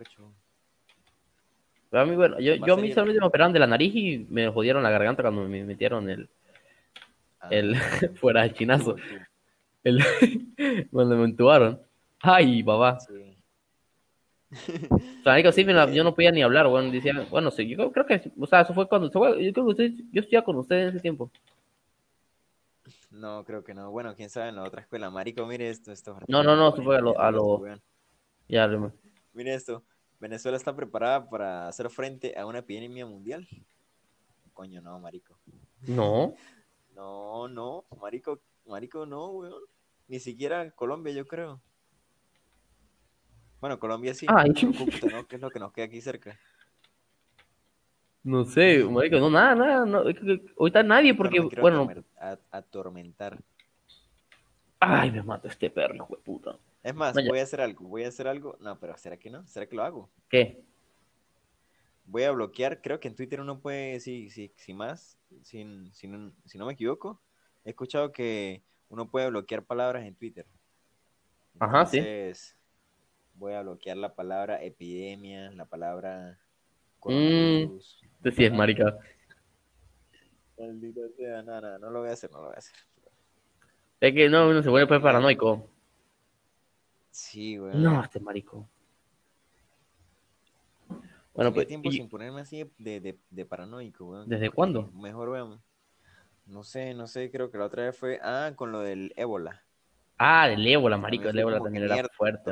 Pero 1.90 2.04
a 2.04 2.06
mí, 2.06 2.16
bueno, 2.16 2.40
yo, 2.40 2.54
yo 2.54 2.74
a 2.76 2.78
mí 2.78 2.92
solamente 2.92 3.20
me 3.20 3.26
operaron 3.26 3.52
de 3.52 3.58
la 3.58 3.66
nariz 3.66 3.96
y 3.96 4.28
me 4.30 4.48
jodieron 4.50 4.84
la 4.84 4.92
garganta 4.92 5.24
cuando 5.24 5.42
me 5.50 5.64
metieron 5.64 6.08
el, 6.08 6.30
Ah, 7.40 7.48
el 7.50 7.76
fuera 8.22 8.44
de 8.44 8.54
chinazo. 8.54 8.96
El, 9.84 10.00
cuando 10.92 11.16
me 11.16 11.26
entubaron. 11.26 11.82
Ay, 12.20 12.62
papá. 12.62 13.00
sí. 13.00 13.36
O 14.52 14.98
sea, 15.24 15.32
marico, 15.34 15.52
sí, 15.52 15.64
la- 15.64 15.92
yo 15.92 16.04
no 16.04 16.14
podía 16.14 16.32
ni 16.32 16.44
hablar, 16.44 16.68
bueno, 16.68 16.92
decía, 16.92 17.26
bueno, 17.32 17.50
sí, 17.50 17.68
yo 17.68 17.92
creo, 17.92 18.06
que, 18.06 18.32
o 18.40 18.46
sea, 18.46 18.62
eso 18.62 18.74
fue 18.76 18.88
cuando, 18.88 19.08
yo 19.12 19.52
creo 19.54 19.54
que 19.54 19.62
usted, 19.62 19.92
yo 20.12 20.22
estudiaba 20.22 20.46
con 20.46 20.58
usted 20.58 20.76
en 20.76 20.90
ese 20.90 21.00
tiempo. 21.00 21.32
No, 23.10 23.44
creo 23.46 23.64
que 23.64 23.74
no. 23.74 23.90
Bueno, 23.90 24.16
quién 24.16 24.30
sabe 24.30 24.50
en 24.50 24.56
la 24.58 24.64
otra 24.64 24.82
escuela. 24.82 25.10
Marico, 25.10 25.46
mire 25.48 25.70
esto. 25.70 25.92
esto 25.92 26.18
No, 26.28 26.44
no, 26.44 26.56
no, 26.56 26.70
eso 26.70 26.84
fue 26.84 26.98
a 26.98 27.02
lo- 27.02 27.20
a 27.20 27.32
lo-. 27.32 27.64
Ya, 28.48 28.68
Mire 29.34 29.54
esto. 29.54 29.84
Venezuela 30.20 30.58
está 30.58 30.76
preparada 30.76 31.30
para 31.30 31.68
hacer 31.68 31.90
frente 31.90 32.38
a 32.38 32.46
una 32.46 32.60
epidemia 32.60 33.06
mundial. 33.06 33.48
Coño, 34.54 34.82
no, 34.82 35.00
marico. 35.00 35.38
no, 35.88 36.36
No, 36.96 37.48
no, 37.50 37.84
marico, 38.00 38.40
marico, 38.66 39.06
no, 39.06 39.28
weón. 39.28 39.62
Ni 40.08 40.20
siquiera 40.20 40.72
Colombia, 40.72 41.12
yo 41.14 41.26
creo. 41.26 41.62
Bueno, 43.60 43.80
Colombia 43.80 44.14
sí. 44.14 44.26
Ay. 44.30 44.54
Cúcuta, 44.54 45.08
¿no? 45.12 45.28
Que 45.28 45.36
es 45.36 45.42
lo 45.42 45.50
que 45.50 45.60
nos 45.60 45.74
queda 45.74 45.86
aquí 45.86 46.00
cerca. 46.00 46.40
no 48.24 48.46
sé, 48.46 48.84
marico, 48.86 49.18
no, 49.20 49.30
nada, 49.30 49.56
nada, 49.56 49.86
no, 49.86 50.08
es 50.08 50.18
que- 50.20 50.46
ahorita 50.58 50.84
nadie, 50.84 51.14
porque, 51.14 51.40
No 51.40 51.50
bueno, 51.62 51.88
atormentar. 52.52 53.38
ay, 54.80 55.12
me 55.12 55.22
mata 55.22 55.48
este 55.50 55.70
perro, 55.70 55.96
hijo 55.96 56.08
de 56.16 56.18
puta. 56.22 56.58
Es 56.86 56.94
más, 56.94 57.16
Vaya. 57.16 57.30
voy 57.30 57.40
a 57.40 57.44
hacer 57.44 57.62
algo, 57.62 57.88
voy 57.88 58.04
a 58.04 58.10
hacer 58.10 58.28
algo. 58.28 58.58
No, 58.60 58.80
pero 58.80 58.96
¿será 58.96 59.18
que 59.18 59.32
no? 59.32 59.44
¿Será 59.48 59.66
que 59.66 59.76
lo 59.76 59.84
hago? 59.84 60.12
¿Qué? 60.30 60.64
Voy 62.06 62.22
a 62.22 62.32
bloquear, 62.32 62.80
creo 62.80 63.00
que 63.00 63.08
en 63.08 63.16
Twitter 63.16 63.42
uno 63.42 63.60
puede, 63.60 64.00
sí, 64.00 64.30
sí, 64.30 64.52
sin 64.56 64.78
más, 64.78 65.18
sin, 65.42 65.92
sin, 65.96 66.32
si 66.46 66.60
no 66.60 66.68
me 66.68 66.74
equivoco, 66.74 67.20
he 67.64 67.72
escuchado 67.72 68.12
que 68.12 68.62
uno 68.90 69.10
puede 69.10 69.32
bloquear 69.32 69.64
palabras 69.64 70.06
en 70.06 70.14
Twitter. 70.14 70.46
Ajá, 71.58 71.88
sí. 71.88 72.00
Voy 73.34 73.54
a 73.54 73.64
bloquear 73.64 73.98
la 73.98 74.14
palabra 74.14 74.62
epidemia, 74.62 75.50
la 75.54 75.66
palabra 75.66 76.38
Mm. 76.38 77.00
coronavirus. 77.00 78.04
Este 78.18 78.32
sí 78.32 78.46
es 78.46 78.54
marica. 78.54 78.96
Maldita 80.60 81.02
sea, 81.18 81.42
no, 81.42 81.60
no, 81.60 81.80
no 81.80 81.90
lo 81.90 82.02
voy 82.02 82.10
a 82.10 82.14
hacer, 82.14 82.32
no 82.32 82.42
lo 82.42 82.48
voy 82.50 82.56
a 82.56 82.60
hacer. 82.60 82.76
Es 84.00 84.14
que 84.14 84.30
no, 84.30 84.50
uno 84.50 84.62
se 84.62 84.70
vuelve 84.70 84.88
pues 84.88 85.02
paranoico. 85.02 85.68
Sí, 87.16 87.56
güey. 87.56 87.74
No, 87.78 88.04
este 88.04 88.20
marico. 88.20 88.68
Bueno, 91.34 91.54
pues, 91.54 91.66
tiempo 91.66 91.90
y- 91.90 91.94
sin 91.94 92.10
ponerme 92.10 92.42
así 92.42 92.70
de, 92.78 93.00
de, 93.00 93.18
de 93.30 93.46
paranoico, 93.46 94.04
weón. 94.04 94.28
¿Desde 94.28 94.48
Porque 94.48 94.56
cuándo? 94.58 94.92
Mejor 94.92 95.32
veamos. 95.32 95.62
No 96.46 96.66
sé, 96.66 96.94
no 96.94 97.08
sé, 97.08 97.32
creo 97.32 97.50
que 97.50 97.58
la 97.58 97.68
otra 97.68 97.86
vez 97.86 97.98
fue, 97.98 98.20
ah, 98.22 98.52
con 98.58 98.74
lo 98.74 98.82
del 98.82 99.14
ébola. 99.16 99.64
ah, 100.18 100.50
del 100.50 100.68
ébola, 100.68 100.98
marico, 100.98 101.30
el 101.30 101.40
ébola 101.40 101.62
también 101.62 101.86
era 101.86 101.96
mierda, 101.96 102.10
fuerte, 102.18 102.52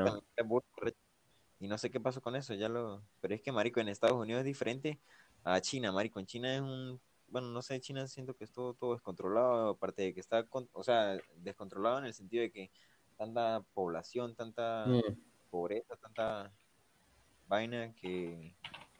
Y 1.59 1.67
no 1.67 1.77
sé 1.77 1.91
qué 1.91 1.99
pasó 1.99 2.21
con 2.21 2.37
eso, 2.37 2.53
ya 2.53 2.69
lo... 2.69 3.03
Pero 3.19 3.35
es 3.35 3.41
que, 3.41 3.51
marico, 3.51 3.81
en 3.81 3.89
Estados 3.89 4.15
Unidos 4.17 4.39
es 4.39 4.45
diferente 4.45 4.97
a 5.43 5.59
China, 5.59 5.91
marico. 5.91 6.21
En 6.21 6.25
China 6.25 6.55
es 6.55 6.61
un... 6.61 7.01
Bueno, 7.27 7.49
no 7.49 7.61
sé, 7.61 7.81
China 7.81 8.07
siento 8.07 8.33
que 8.33 8.45
es 8.45 8.51
todo, 8.53 8.75
todo 8.75 8.93
descontrolado, 8.93 9.71
aparte 9.71 10.03
de 10.03 10.13
que 10.13 10.21
está, 10.21 10.43
con- 10.43 10.69
o 10.71 10.83
sea, 10.83 11.17
descontrolado 11.35 11.99
en 11.99 12.05
el 12.05 12.13
sentido 12.13 12.43
de 12.43 12.51
que 12.51 12.71
tanta 13.23 13.63
población, 13.73 14.35
tanta 14.35 14.85
Mm. 14.87 15.15
pobreza, 15.49 15.95
tanta 15.95 16.51
vaina 17.47 17.93
que, 17.95 18.53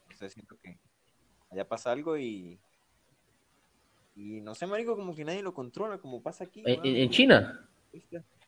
no 0.09 0.15
sé, 0.15 0.29
siento 0.29 0.57
que 0.61 0.79
allá 1.51 1.67
pasa 1.67 1.91
algo 1.91 2.17
y... 2.17 2.59
Y 4.15 4.41
no 4.41 4.53
sé, 4.53 4.67
marico, 4.67 4.95
como 4.95 5.15
que 5.15 5.25
nadie 5.25 5.41
lo 5.41 5.55
controla, 5.55 5.97
como 5.97 6.21
pasa 6.21 6.43
aquí. 6.43 6.61
¿En, 6.65 7.09
China? 7.09 7.67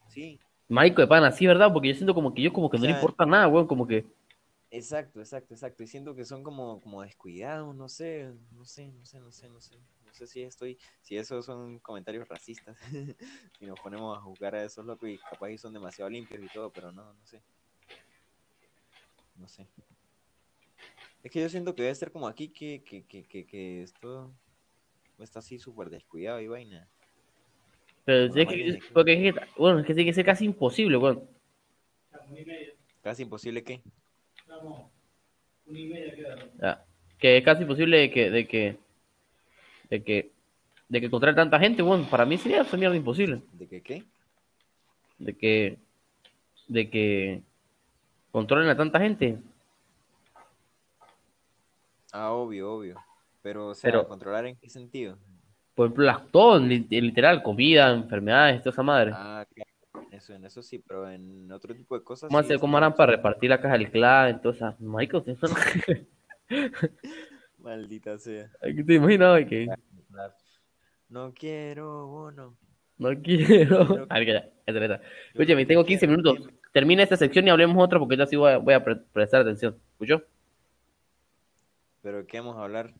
Sí. 0.07 0.39
Marico 0.69 1.01
de 1.01 1.07
pana, 1.07 1.31
sí, 1.31 1.47
¿verdad? 1.47 1.73
Porque 1.73 1.87
yo 1.89 1.95
siento 1.95 2.13
como 2.13 2.33
que 2.33 2.41
ellos 2.41 2.53
como 2.53 2.69
que 2.69 2.77
O 2.77 2.79
no 2.79 2.85
le 2.85 2.91
importa 2.91 3.25
nada, 3.25 3.47
weón, 3.47 3.65
como 3.65 3.87
que... 3.87 4.05
Exacto, 4.69 5.19
exacto, 5.19 5.55
exacto. 5.55 5.81
Y 5.81 5.87
siento 5.87 6.15
que 6.15 6.23
son 6.23 6.43
como, 6.43 6.79
como 6.81 7.01
descuidados, 7.01 7.75
no 7.75 7.89
sé, 7.89 8.31
no 8.51 8.63
sé, 8.63 8.91
no 8.91 9.05
sé, 9.05 9.19
no 9.19 9.31
sé, 9.31 9.49
no 9.49 9.59
sé. 9.59 9.75
No 10.15 10.19
sé 10.19 10.27
si 10.27 10.43
estoy, 10.43 10.77
si 11.01 11.17
esos 11.17 11.45
son 11.45 11.77
comentarios 11.79 12.25
racistas 12.29 12.77
y 13.59 13.65
nos 13.65 13.77
ponemos 13.81 14.17
a 14.17 14.21
juzgar 14.21 14.55
a 14.55 14.63
esos 14.63 14.85
locos 14.85 15.09
y 15.09 15.17
capaz 15.17 15.49
y 15.49 15.57
son 15.57 15.73
demasiado 15.73 16.09
limpios 16.09 16.41
y 16.41 16.47
todo, 16.47 16.69
pero 16.69 16.89
no, 16.93 17.13
no 17.13 17.25
sé. 17.25 17.41
No 19.35 19.45
sé. 19.49 19.67
Es 21.21 21.29
que 21.29 21.41
yo 21.41 21.49
siento 21.49 21.75
que 21.75 21.81
debe 21.81 21.95
ser 21.95 22.13
como 22.13 22.29
aquí 22.29 22.47
que, 22.47 22.81
que, 22.81 23.03
que, 23.03 23.25
que, 23.25 23.45
que 23.45 23.83
esto 23.83 24.33
está 25.19 25.39
así 25.39 25.59
súper 25.59 25.89
descuidado 25.89 26.39
y 26.39 26.47
vaina. 26.47 26.87
Pero 28.05 28.29
Bueno, 28.29 28.41
es 28.41 28.47
que, 28.47 28.79
porque 28.93 29.13
es 29.27 29.33
que, 29.33 29.41
bueno, 29.57 29.79
es 29.79 29.85
que 29.85 29.93
tiene 29.93 30.09
que 30.09 30.13
ser 30.13 30.23
casi 30.23 30.45
imposible, 30.45 30.95
weón. 30.95 31.27
Casi 33.01 33.23
imposible 33.23 33.65
que. 33.65 33.81
Ya, 36.61 36.85
que 37.19 37.37
es 37.37 37.43
casi 37.43 37.63
imposible 37.63 37.97
de 37.97 38.11
que, 38.11 38.29
de 38.29 38.47
que, 38.47 38.84
de 39.89 40.03
que 40.03 40.31
de 40.87 41.01
que 41.01 41.09
controlen 41.09 41.35
tanta 41.35 41.59
gente, 41.59 41.81
bueno, 41.81 42.05
para 42.09 42.25
mí 42.25 42.37
sería 42.37 42.61
esa 42.61 42.77
mierda 42.77 42.95
imposible. 42.95 43.41
¿De 43.53 43.67
qué 43.67 43.81
qué? 43.81 44.03
De 45.17 45.33
que, 45.35 45.77
de 46.67 46.89
que 46.91 47.41
controlen 48.31 48.69
a 48.69 48.77
tanta 48.77 48.99
gente. 48.99 49.39
Ah, 52.11 52.31
obvio, 52.31 52.71
obvio. 52.73 53.03
Pero, 53.41 53.67
o 53.69 53.73
sea, 53.75 53.89
Pero- 53.91 54.07
¿controlar 54.07 54.45
en 54.45 54.55
qué 54.57 54.69
sentido? 54.69 55.17
Por 55.73 55.87
ejemplo, 55.87 56.05
las, 56.05 56.27
todo, 56.31 56.57
li- 56.59 56.87
literal, 56.89 57.43
comida, 57.43 57.91
enfermedades, 57.91 58.61
toda 58.61 58.71
esa 58.71 58.83
madre. 58.83 59.11
Ah, 59.13 59.45
claro. 59.53 60.07
Eso, 60.11 60.33
en 60.33 60.45
eso 60.45 60.61
sí, 60.61 60.79
pero 60.79 61.09
en 61.09 61.51
otro 61.51 61.75
tipo 61.75 61.97
de 61.97 62.03
cosas. 62.03 62.29
¿Cómo, 62.29 62.39
sí, 62.39 62.45
hace- 62.45 62.53
sí, 62.53 62.59
cómo 62.59 62.77
harán 62.77 62.93
para 62.93 63.13
repartir 63.13 63.49
la 63.49 63.59
caja 63.59 63.77
del 63.77 63.91
clan? 63.91 64.29
Entonces, 64.29 64.79
marico, 64.79 65.23
eso 65.25 65.47
no- 65.47 65.55
Maldita 67.65 68.17
sea. 68.19 68.49
¿Qué 68.61 68.83
te 68.83 68.93
imaginas? 68.93 69.43
Que 69.45 69.67
No 71.09 71.33
quiero 71.33 72.07
bono. 72.07 72.55
no 72.97 73.09
quiero. 73.21 74.05
A 74.09 74.19
ver, 74.19 74.27
ya, 74.27 74.49
esta, 74.67 74.83
esta. 74.85 75.01
Escúchame, 75.33 75.65
tengo 75.65 75.83
15 75.83 76.07
minutos. 76.07 76.47
Termina 76.71 77.03
esta 77.03 77.17
sección 77.17 77.47
y 77.47 77.49
hablemos 77.49 77.83
otra 77.83 77.97
porque 77.99 78.17
ya 78.17 78.25
sí 78.27 78.35
voy 78.35 78.51
a, 78.51 78.57
voy 78.57 78.73
a 78.75 78.83
pre- 78.83 78.97
prestar 78.97 79.41
atención. 79.41 79.75
¿Escuchó? 79.93 80.21
Pero 82.01 82.25
¿qué 82.27 82.39
vamos 82.39 82.57
a 82.57 82.63
hablar? 82.63 82.93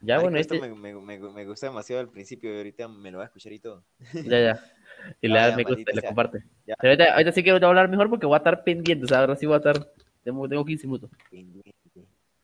Ya, 0.00 0.20
bueno, 0.20 0.38
esto 0.38 0.54
este. 0.54 0.68
me, 0.68 0.94
me, 0.94 1.18
me, 1.18 1.18
me 1.18 1.44
gusta 1.44 1.66
demasiado 1.66 2.00
al 2.00 2.08
principio 2.08 2.54
y 2.54 2.56
ahorita 2.58 2.86
me 2.86 3.10
lo 3.10 3.18
voy 3.18 3.24
a 3.24 3.26
escuchar 3.26 3.52
y 3.52 3.58
todo. 3.58 3.82
Ya, 4.14 4.40
ya. 4.40 4.60
Y 5.20 5.28
le 5.28 5.38
Ah, 5.38 5.54
me 5.56 5.62
gusta 5.62 6.02
comparte. 6.06 6.42
Ya. 6.66 6.74
Pero 6.80 6.92
ahorita, 6.92 7.12
ahorita 7.14 7.32
sí 7.32 7.42
quiero 7.44 7.64
hablar 7.66 7.88
mejor 7.88 8.10
porque 8.10 8.26
voy 8.26 8.34
a 8.34 8.38
estar 8.38 8.62
pendiente. 8.64 9.04
O 9.04 9.08
sea, 9.08 9.20
ahora 9.20 9.36
sí 9.36 9.46
voy 9.46 9.54
a 9.54 9.58
estar. 9.58 9.92
Tengo, 10.24 10.48
tengo 10.48 10.64
15 10.64 10.86
minutos. 10.88 11.10
Pendiente. 11.30 11.72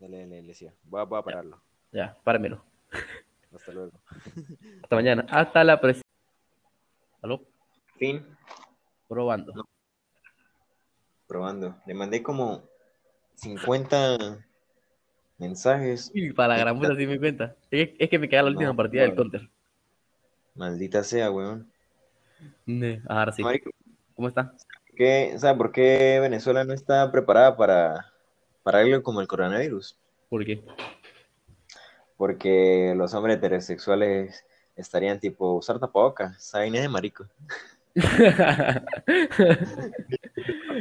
Dale, 0.05 0.19
dale, 0.21 0.37
dale, 0.43 0.53
sí. 0.55 0.69
Voy 0.85 1.01
a, 1.01 1.05
voy 1.05 1.19
a 1.19 1.23
pararlo. 1.23 1.63
Ya, 1.91 2.15
páramelo. 2.25 2.63
Hasta 3.55 3.73
luego. 3.73 3.93
Hasta 4.83 4.97
mañana. 4.97 5.25
Hasta 5.31 5.65
la 5.65 5.81
próxima. 5.81 6.05
¿Aló? 7.23 7.41
Fin. 7.97 8.23
Probando. 9.09 9.67
Probando. 11.27 11.75
Le 11.87 11.95
mandé 11.95 12.23
como 12.23 12.65
50 13.37 14.45
mensajes. 15.39 16.11
Y 16.13 16.33
para 16.35 16.55
la 16.55 16.61
gran 16.61 16.79
puta 16.79 16.95
sí 16.97 17.07
me 17.07 17.19
cuenta. 17.19 17.57
Es, 17.71 17.91
es 17.99 18.11
que 18.11 18.19
me 18.19 18.29
queda 18.29 18.43
la 18.43 18.51
última 18.51 18.69
No, 18.69 18.77
partida 18.77 19.03
del 19.03 19.13
no. 19.13 19.17
counter. 19.17 19.49
Maldita 20.55 21.03
sea, 21.03 21.31
weón. 21.31 21.73
Ne, 22.67 23.01
Ahora 23.09 23.33
sí. 23.33 23.43
Marico, 23.43 23.71
¿Cómo 24.15 24.29
está? 24.29 24.53
¿qué, 24.97 25.35
sea, 25.39 25.57
¿por 25.57 25.73
qué 25.73 26.19
Venezuela 26.21 26.63
no 26.65 26.75
está 26.75 27.11
preparada 27.11 27.57
para, 27.57 28.14
para 28.65 28.81
algo 28.81 29.01
como 29.05 29.21
el 29.21 29.29
coronavirus? 29.29 29.97
¿Por 30.29 30.45
qué? 30.45 30.61
Porque 32.17 32.93
los 32.97 33.15
hombres 33.15 33.37
heterosexuales 33.37 34.45
estarían 34.75 35.21
tipo 35.21 35.53
usar 35.53 35.79
tapabocas. 35.79 36.51
Vaina 36.53 36.79
es 36.79 36.83
de 36.83 36.89
marico. 36.89 37.27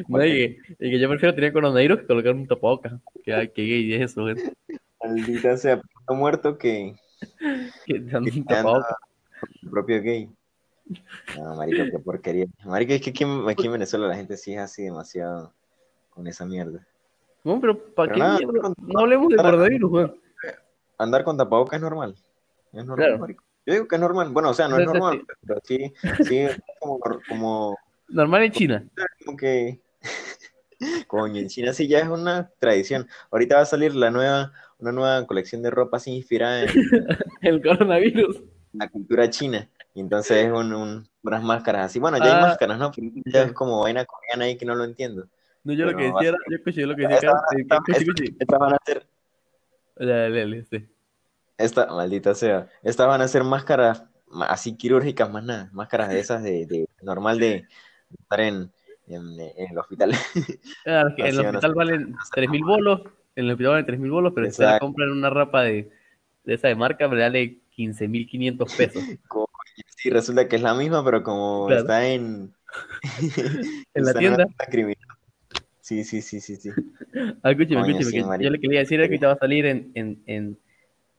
no, 0.08 0.26
y 0.26 0.32
que, 0.32 0.58
y 0.80 0.92
que 0.92 1.00
yo 1.00 1.10
prefiero 1.10 1.36
tener 1.36 1.54
coronavirus 1.54 2.00
que 2.02 2.08
colocar 2.08 2.34
un 2.34 2.48
tapabocas. 2.48 2.94
Que, 3.24 3.52
gay 3.56 3.94
es 3.94 4.12
eso, 4.12 4.24
güey. 4.24 4.36
Maldita 5.04 5.58
sea, 5.58 5.82
muerto 6.10 6.58
que, 6.58 6.96
Que 7.86 8.00
te 8.00 8.44
tapabocas. 8.48 8.96
el 9.62 9.70
propio 9.70 10.02
gay. 10.02 10.30
No, 11.38 11.56
marico, 11.56 11.84
qué 11.92 12.00
porquería. 12.00 12.46
Marico, 12.66 12.94
es 12.94 13.02
que 13.02 13.12
aquí, 13.12 13.24
en- 13.24 13.48
aquí 13.50 13.66
en 13.68 13.74
Venezuela 13.74 14.08
la 14.08 14.16
gente 14.16 14.38
sí 14.38 14.54
es 14.54 14.60
así 14.60 14.84
demasiado 14.84 15.54
con 16.10 16.28
esa 16.28 16.46
mierda. 16.46 16.86
No, 17.44 17.60
pero 17.60 17.78
¿para 17.94 18.14
qué 18.14 18.20
nada, 18.20 18.38
mierda? 18.40 18.74
No 18.78 19.00
hablemos 19.00 19.30
de 19.30 19.36
coronavirus, 19.38 19.90
güey. 19.90 20.12
Andar 20.98 21.24
con 21.24 21.38
tapabocas 21.38 21.78
es 21.78 21.82
normal. 21.82 22.16
Es 22.72 22.86
normal, 22.86 22.96
Claro. 22.98 23.20
marico. 23.20 23.44
Yo 23.66 23.74
digo 23.74 23.88
que 23.88 23.96
es 23.96 24.02
normal. 24.02 24.30
Bueno, 24.30 24.50
o 24.50 24.54
sea, 24.54 24.68
no 24.68 24.78
es 24.78 24.86
normal, 24.86 25.26
pero 25.46 25.60
sí, 25.64 25.94
sí 26.26 26.46
como, 26.80 27.00
como, 27.28 27.78
Normal 28.10 28.44
en 28.44 28.52
China. 28.52 28.86
como 29.26 29.38
que... 29.38 29.80
Coño, 31.08 31.40
en 31.40 31.48
China 31.48 31.72
sí 31.74 31.88
ya 31.88 32.00
es 32.00 32.08
una 32.08 32.50
tradición. 32.60 33.08
Ahorita 33.32 33.56
va 33.56 33.62
a 33.62 33.66
salir 33.66 33.96
la 33.96 34.12
nueva, 34.12 34.52
una 34.80 34.92
nueva 34.92 35.26
colección 35.26 35.62
de 35.62 35.70
ropa 35.70 35.98
así 35.98 36.12
inspirada 36.12 36.64
en 36.64 36.70
El 37.42 37.62
coronavirus. 37.62 38.42
la 38.74 38.90
cultura 38.90 39.30
china. 39.30 39.70
Y 39.94 40.02
entonces 40.02 40.46
es 40.46 40.52
un, 40.52 40.74
un- 40.74 41.08
unas 41.24 41.44
máscaras 41.44 41.86
así. 41.86 42.00
Bueno, 42.00 42.18
ya 42.18 42.26
hay 42.26 42.32
Ah. 42.32 42.42
máscaras, 42.48 42.78
¿no? 42.80 42.92
Pero 42.92 43.08
ya 43.26 43.44
es 43.44 43.54
como 43.54 43.82
vaina 43.82 44.04
coreana 44.06 44.46
ahí 44.46 44.58
que 44.58 44.66
no 44.66 44.76
lo 44.76 44.84
entiendo. 44.84 45.28
No, 45.64 45.74
yo 45.74 45.86
lo 45.86 45.96
que 45.98 46.04
decía 46.04 46.30
era, 46.30 46.38
yo 46.50 46.56
escuché 46.58 46.86
lo 46.86 46.96
que 46.96 47.04
decía 47.04 47.18
Esta- 48.40 48.58
van 48.58 48.74
a 48.74 48.78
ser, 48.86 49.08
Dale, 49.96 50.40
dale, 50.40 50.64
sí. 50.66 50.86
esta, 51.58 51.86
maldita 51.88 52.34
sea, 52.36 52.68
estas 52.82 53.08
van 53.08 53.22
a 53.22 53.28
ser 53.28 53.44
máscaras 53.44 54.04
así 54.48 54.76
quirúrgicas 54.76 55.30
más 55.32 55.44
nada, 55.44 55.70
máscaras 55.72 56.10
de 56.10 56.20
esas 56.20 56.44
de, 56.44 56.66
de 56.66 56.88
normal 57.02 57.40
de 57.40 57.68
estar 58.20 58.40
en, 58.42 58.72
en, 59.08 59.40
en 59.40 59.72
el 59.72 59.78
hospital. 59.78 60.12
En 60.86 61.26
el 61.26 61.40
hospital 61.40 61.74
valen 61.76 62.16
3.000 62.34 62.64
bolos, 62.64 63.02
en 63.36 63.46
el 63.46 63.52
hospital 63.52 63.72
valen 63.74 63.86
3.000 63.86 64.12
bolos, 64.12 64.34
pero 64.36 64.48
si 64.48 64.54
se 64.54 64.64
la 64.64 64.80
compran 64.80 65.12
una 65.12 65.30
rapa 65.30 65.62
de, 65.64 65.90
de 66.44 66.54
esa 66.56 66.68
de 66.68 66.76
marca, 66.76 67.08
me 67.08 67.20
vale 67.22 67.60
15.500 67.78 68.76
pesos. 68.76 69.04
Como- 69.28 69.48
sí, 69.96 70.10
resulta 70.10 70.48
que 70.50 70.58
es 70.58 70.62
la 70.62 70.74
misma, 70.74 71.04
pero 71.06 71.24
como 71.24 71.68
Claro. 71.68 71.82
está 71.82 72.06
en, 72.08 72.54
En 73.94 74.04
la 74.04 74.14
tienda. 74.14 74.46
tienda 74.46 74.66
criminal. 74.70 75.13
Sí, 75.84 76.06
sí, 76.06 76.22
sí, 76.22 76.40
sí, 76.40 76.56
sí. 76.56 76.70
Ah, 77.44 77.54
Coño, 77.54 78.02
sí, 78.02 78.12
que 78.16 78.24
marico. 78.24 78.44
yo 78.46 78.50
le 78.52 78.60
quería 78.60 78.80
decir 78.80 79.02
que 79.10 79.20
te 79.20 79.26
va 79.26 79.34
a 79.34 79.38
salir 79.38 79.66
en, 79.66 79.92
en, 79.96 80.24
en, 80.28 80.58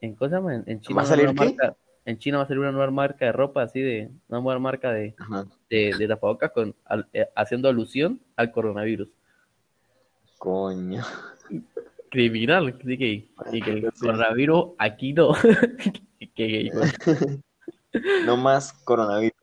en 0.00 0.14
¿cómo 0.14 0.28
se 0.30 0.36
llama? 0.36 0.54
En, 0.54 0.64
en 0.66 0.80
China 0.80 0.96
¿Va 0.96 1.02
a 1.02 1.06
salir 1.06 1.28
qué? 1.28 1.34
marca, 1.34 1.76
en 2.06 2.18
China 2.18 2.38
va 2.38 2.44
a 2.44 2.46
salir 2.48 2.60
una 2.60 2.72
nueva 2.72 2.90
marca 2.90 3.26
de 3.26 3.32
ropa 3.32 3.62
así 3.62 3.80
de, 3.82 4.10
una 4.28 4.40
nueva 4.40 4.58
marca 4.58 4.90
de, 4.90 5.14
Ajá. 5.18 5.44
de, 5.68 5.92
de 5.98 6.08
tapabocas 6.08 6.50
con, 6.52 6.74
al- 6.86 7.06
eh, 7.12 7.28
haciendo 7.36 7.68
alusión 7.68 8.20
al 8.36 8.50
coronavirus. 8.52 9.08
Coño. 10.38 11.02
Criminal, 12.10 12.74
así 12.80 12.96
que, 12.98 13.28
y 13.52 13.60
que 13.62 13.70
el 13.70 13.82
Sí. 13.92 14.00
coronavirus 14.00 14.70
aquí 14.78 15.12
no. 15.12 15.32
que, 16.18 16.30
que- 16.34 16.70
No 18.24 18.36
más 18.38 18.72
coronavirus. 18.84 19.34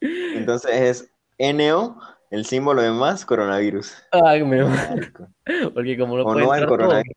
Entonces 0.00 0.70
es 0.72 1.10
NO, 1.38 1.98
el 2.34 2.44
símbolo 2.46 2.82
de 2.82 2.90
más 2.90 3.24
coronavirus. 3.24 3.94
Ay, 4.10 4.42
me- 4.44 4.64
porque 5.72 5.96
como 5.98 6.16
no 6.16 6.22
O 6.24 6.32
puede 6.32 6.44
no 6.46 6.52
al 6.52 6.60
todo, 6.60 6.68
coronavirus. 6.70 7.16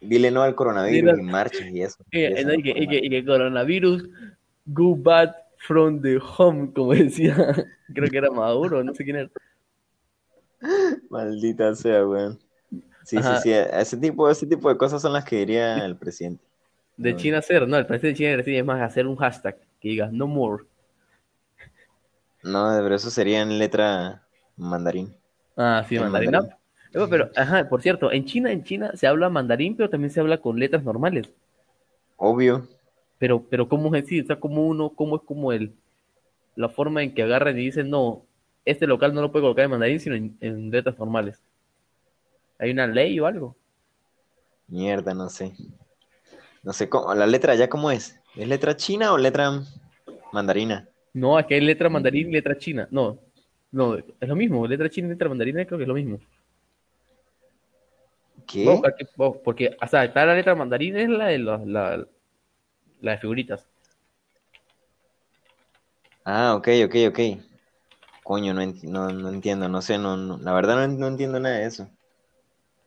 Dile 0.00 0.30
no 0.30 0.42
al 0.42 0.54
coronavirus 0.54 1.12
Dile- 1.14 1.20
y 1.22 1.24
marches 1.24 1.66
y 1.72 1.82
eso. 1.82 2.04
Y 2.10 2.22
eso 2.24 2.48
no 2.48 2.54
y 2.54 2.62
que, 2.62 2.70
y 2.70 2.72
forma. 2.74 2.90
que- 2.90 3.00
y 3.06 3.10
que 3.10 3.24
coronavirus 3.24 4.08
go 4.66 4.94
bad 4.96 5.34
from 5.58 6.00
the 6.02 6.18
home, 6.36 6.72
como 6.74 6.92
decía, 6.94 7.34
creo 7.94 8.10
que 8.10 8.18
era 8.18 8.30
Maduro, 8.30 8.84
no 8.84 8.94
sé 8.94 9.04
quién 9.04 9.16
era. 9.16 9.30
Maldita 11.10 11.74
sea, 11.74 12.06
weón. 12.06 12.38
Sí, 13.04 13.16
Ajá. 13.18 13.36
sí, 13.40 13.50
sí. 13.50 13.52
Ese 13.54 13.96
tipo, 13.96 14.28
ese 14.30 14.46
tipo 14.46 14.68
de 14.68 14.76
cosas 14.76 15.00
son 15.00 15.12
las 15.12 15.24
que 15.24 15.36
diría 15.36 15.84
el 15.84 15.96
presidente. 15.96 16.42
De 16.96 17.12
No. 17.12 17.18
China 17.18 17.42
ser, 17.42 17.68
no, 17.68 17.76
el 17.76 17.86
presidente 17.86 18.22
de 18.36 18.44
China 18.44 18.58
es 18.58 18.64
más 18.64 18.82
hacer 18.82 19.06
un 19.06 19.16
hashtag 19.16 19.56
que 19.80 19.88
diga 19.90 20.08
no 20.10 20.26
more. 20.26 20.64
No, 22.42 22.68
pero 22.82 22.94
eso 22.94 23.10
sería 23.10 23.42
en 23.42 23.58
letra 23.58 24.25
mandarín. 24.56 25.14
Ah, 25.56 25.84
sí, 25.88 25.98
mandarín. 25.98 26.30
mandarín. 26.30 26.50
no. 26.50 26.56
Pero, 26.92 27.08
pero, 27.08 27.30
ajá, 27.36 27.68
por 27.68 27.82
cierto, 27.82 28.10
en 28.10 28.24
China, 28.24 28.50
en 28.50 28.64
China 28.64 28.92
se 28.94 29.06
habla 29.06 29.28
mandarín, 29.28 29.76
pero 29.76 29.90
también 29.90 30.10
se 30.10 30.20
habla 30.20 30.38
con 30.38 30.58
letras 30.58 30.82
normales. 30.82 31.28
Obvio. 32.16 32.66
Pero, 33.18 33.42
pero 33.50 33.68
¿cómo 33.68 33.94
es 33.94 34.04
así? 34.04 34.20
O 34.20 34.24
sea, 34.24 34.40
como 34.40 34.66
uno, 34.66 34.90
cómo 34.90 35.16
es 35.16 35.22
como 35.22 35.52
el, 35.52 35.74
la 36.54 36.68
forma 36.68 37.02
en 37.02 37.12
que 37.12 37.22
agarran 37.22 37.58
y 37.58 37.64
dicen, 37.64 37.90
no, 37.90 38.22
este 38.64 38.86
local 38.86 39.14
no 39.14 39.20
lo 39.20 39.30
puede 39.30 39.42
colocar 39.42 39.64
en 39.64 39.72
mandarín, 39.72 40.00
sino 40.00 40.14
en, 40.14 40.36
en 40.40 40.70
letras 40.70 40.98
normales. 40.98 41.40
¿Hay 42.58 42.70
una 42.70 42.86
ley 42.86 43.20
o 43.20 43.26
algo? 43.26 43.54
Mierda, 44.68 45.14
no 45.14 45.28
sé. 45.28 45.52
No 46.62 46.72
sé 46.72 46.88
cómo. 46.88 47.14
¿La 47.14 47.26
letra 47.26 47.54
ya 47.54 47.68
cómo 47.68 47.90
es? 47.90 48.18
¿Es 48.34 48.48
letra 48.48 48.76
china 48.76 49.12
o 49.12 49.18
letra 49.18 49.62
mandarina? 50.32 50.88
No, 51.12 51.36
aquí 51.38 51.54
hay 51.54 51.60
letra 51.60 51.88
mandarín 51.88 52.28
y 52.28 52.32
letra 52.32 52.58
china. 52.58 52.88
No, 52.90 53.18
no, 53.72 53.96
es 53.96 54.28
lo 54.28 54.36
mismo. 54.36 54.66
Letra 54.66 54.88
china 54.88 55.08
y 55.08 55.10
letra 55.10 55.28
mandarina 55.28 55.64
creo 55.64 55.78
que 55.78 55.84
es 55.84 55.88
lo 55.88 55.94
mismo. 55.94 56.18
¿Qué? 58.46 58.80
Aquí, 58.84 59.06
porque, 59.44 59.76
o 59.82 59.86
sea, 59.86 60.04
está 60.04 60.24
la 60.24 60.34
letra 60.34 60.54
mandarín 60.54 60.96
es 60.96 61.08
la 61.08 61.26
de 61.26 61.38
la, 61.38 61.58
la, 61.58 62.06
la 63.00 63.10
de 63.12 63.18
figuritas. 63.18 63.66
Ah, 66.24 66.54
ok, 66.56 66.68
ok, 66.86 66.94
ok. 67.08 67.20
Coño, 68.24 68.52
no, 68.54 68.62
enti- 68.62 68.88
no, 68.88 69.10
no 69.12 69.28
entiendo, 69.28 69.68
no 69.68 69.80
sé, 69.80 69.98
no, 69.98 70.16
no- 70.16 70.38
la 70.38 70.52
verdad 70.52 70.88
no, 70.88 70.98
no 70.98 71.06
entiendo 71.08 71.38
nada 71.38 71.58
de 71.58 71.66
eso. 71.66 71.88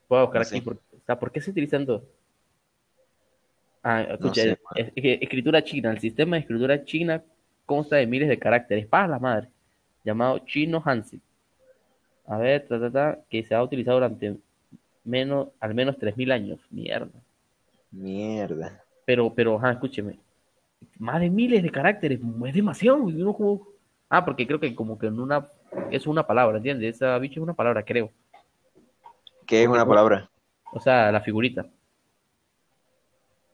Voy 0.09 0.19
a 0.19 0.23
buscar 0.23 0.41
aquí, 0.41 0.61
por- 0.61 0.75
o 0.75 1.05
sea, 1.05 1.17
¿por 1.17 1.31
qué 1.31 1.39
se 1.39 1.51
utilizan 1.51 1.85
dos? 1.85 2.01
Ah, 3.83 4.01
escucha, 4.01 4.41
sé, 4.41 4.49
es- 4.75 4.87
es- 4.87 4.93
es- 4.95 5.21
escritura 5.21 5.63
china. 5.63 5.91
El 5.91 5.99
sistema 5.99 6.35
de 6.35 6.41
escritura 6.41 6.83
china 6.83 7.23
consta 7.65 7.95
de 7.95 8.07
miles 8.07 8.27
de 8.27 8.37
caracteres, 8.37 8.87
para 8.87 9.07
la 9.07 9.19
madre, 9.19 9.49
llamado 10.03 10.39
chino 10.39 10.81
Hansi. 10.83 11.19
A 12.27 12.37
ver, 12.37 12.67
ta, 12.67 12.79
ta, 12.79 12.91
ta, 12.91 13.19
que 13.29 13.43
se 13.43 13.55
ha 13.55 13.63
utilizado 13.63 13.97
durante 13.97 14.37
menos, 15.03 15.49
al 15.59 15.73
menos 15.73 15.97
3.000 15.97 16.31
años. 16.31 16.59
Mierda. 16.69 17.09
Mierda. 17.91 18.83
Pero, 19.05 19.33
pero, 19.33 19.57
ajá, 19.57 19.71
escúcheme. 19.71 20.19
más 20.99 21.19
de 21.19 21.29
miles 21.29 21.63
de 21.63 21.71
caracteres, 21.71 22.19
es 22.45 22.53
demasiado. 22.53 23.07
Ah, 24.09 24.23
porque 24.23 24.45
creo 24.45 24.59
que 24.59 24.73
como 24.75 24.97
que 24.97 25.07
en 25.07 25.19
una, 25.19 25.47
es 25.91 26.07
una 26.07 26.25
palabra, 26.25 26.57
¿entiendes? 26.57 26.95
Esa 26.95 27.17
bicho 27.17 27.39
es 27.39 27.43
una 27.43 27.53
palabra, 27.53 27.83
creo. 27.83 28.11
¿Qué 29.45 29.63
es 29.63 29.67
una 29.67 29.85
palabra? 29.85 30.29
O 30.71 30.79
sea, 30.79 31.11
la 31.11 31.21
figurita. 31.21 31.65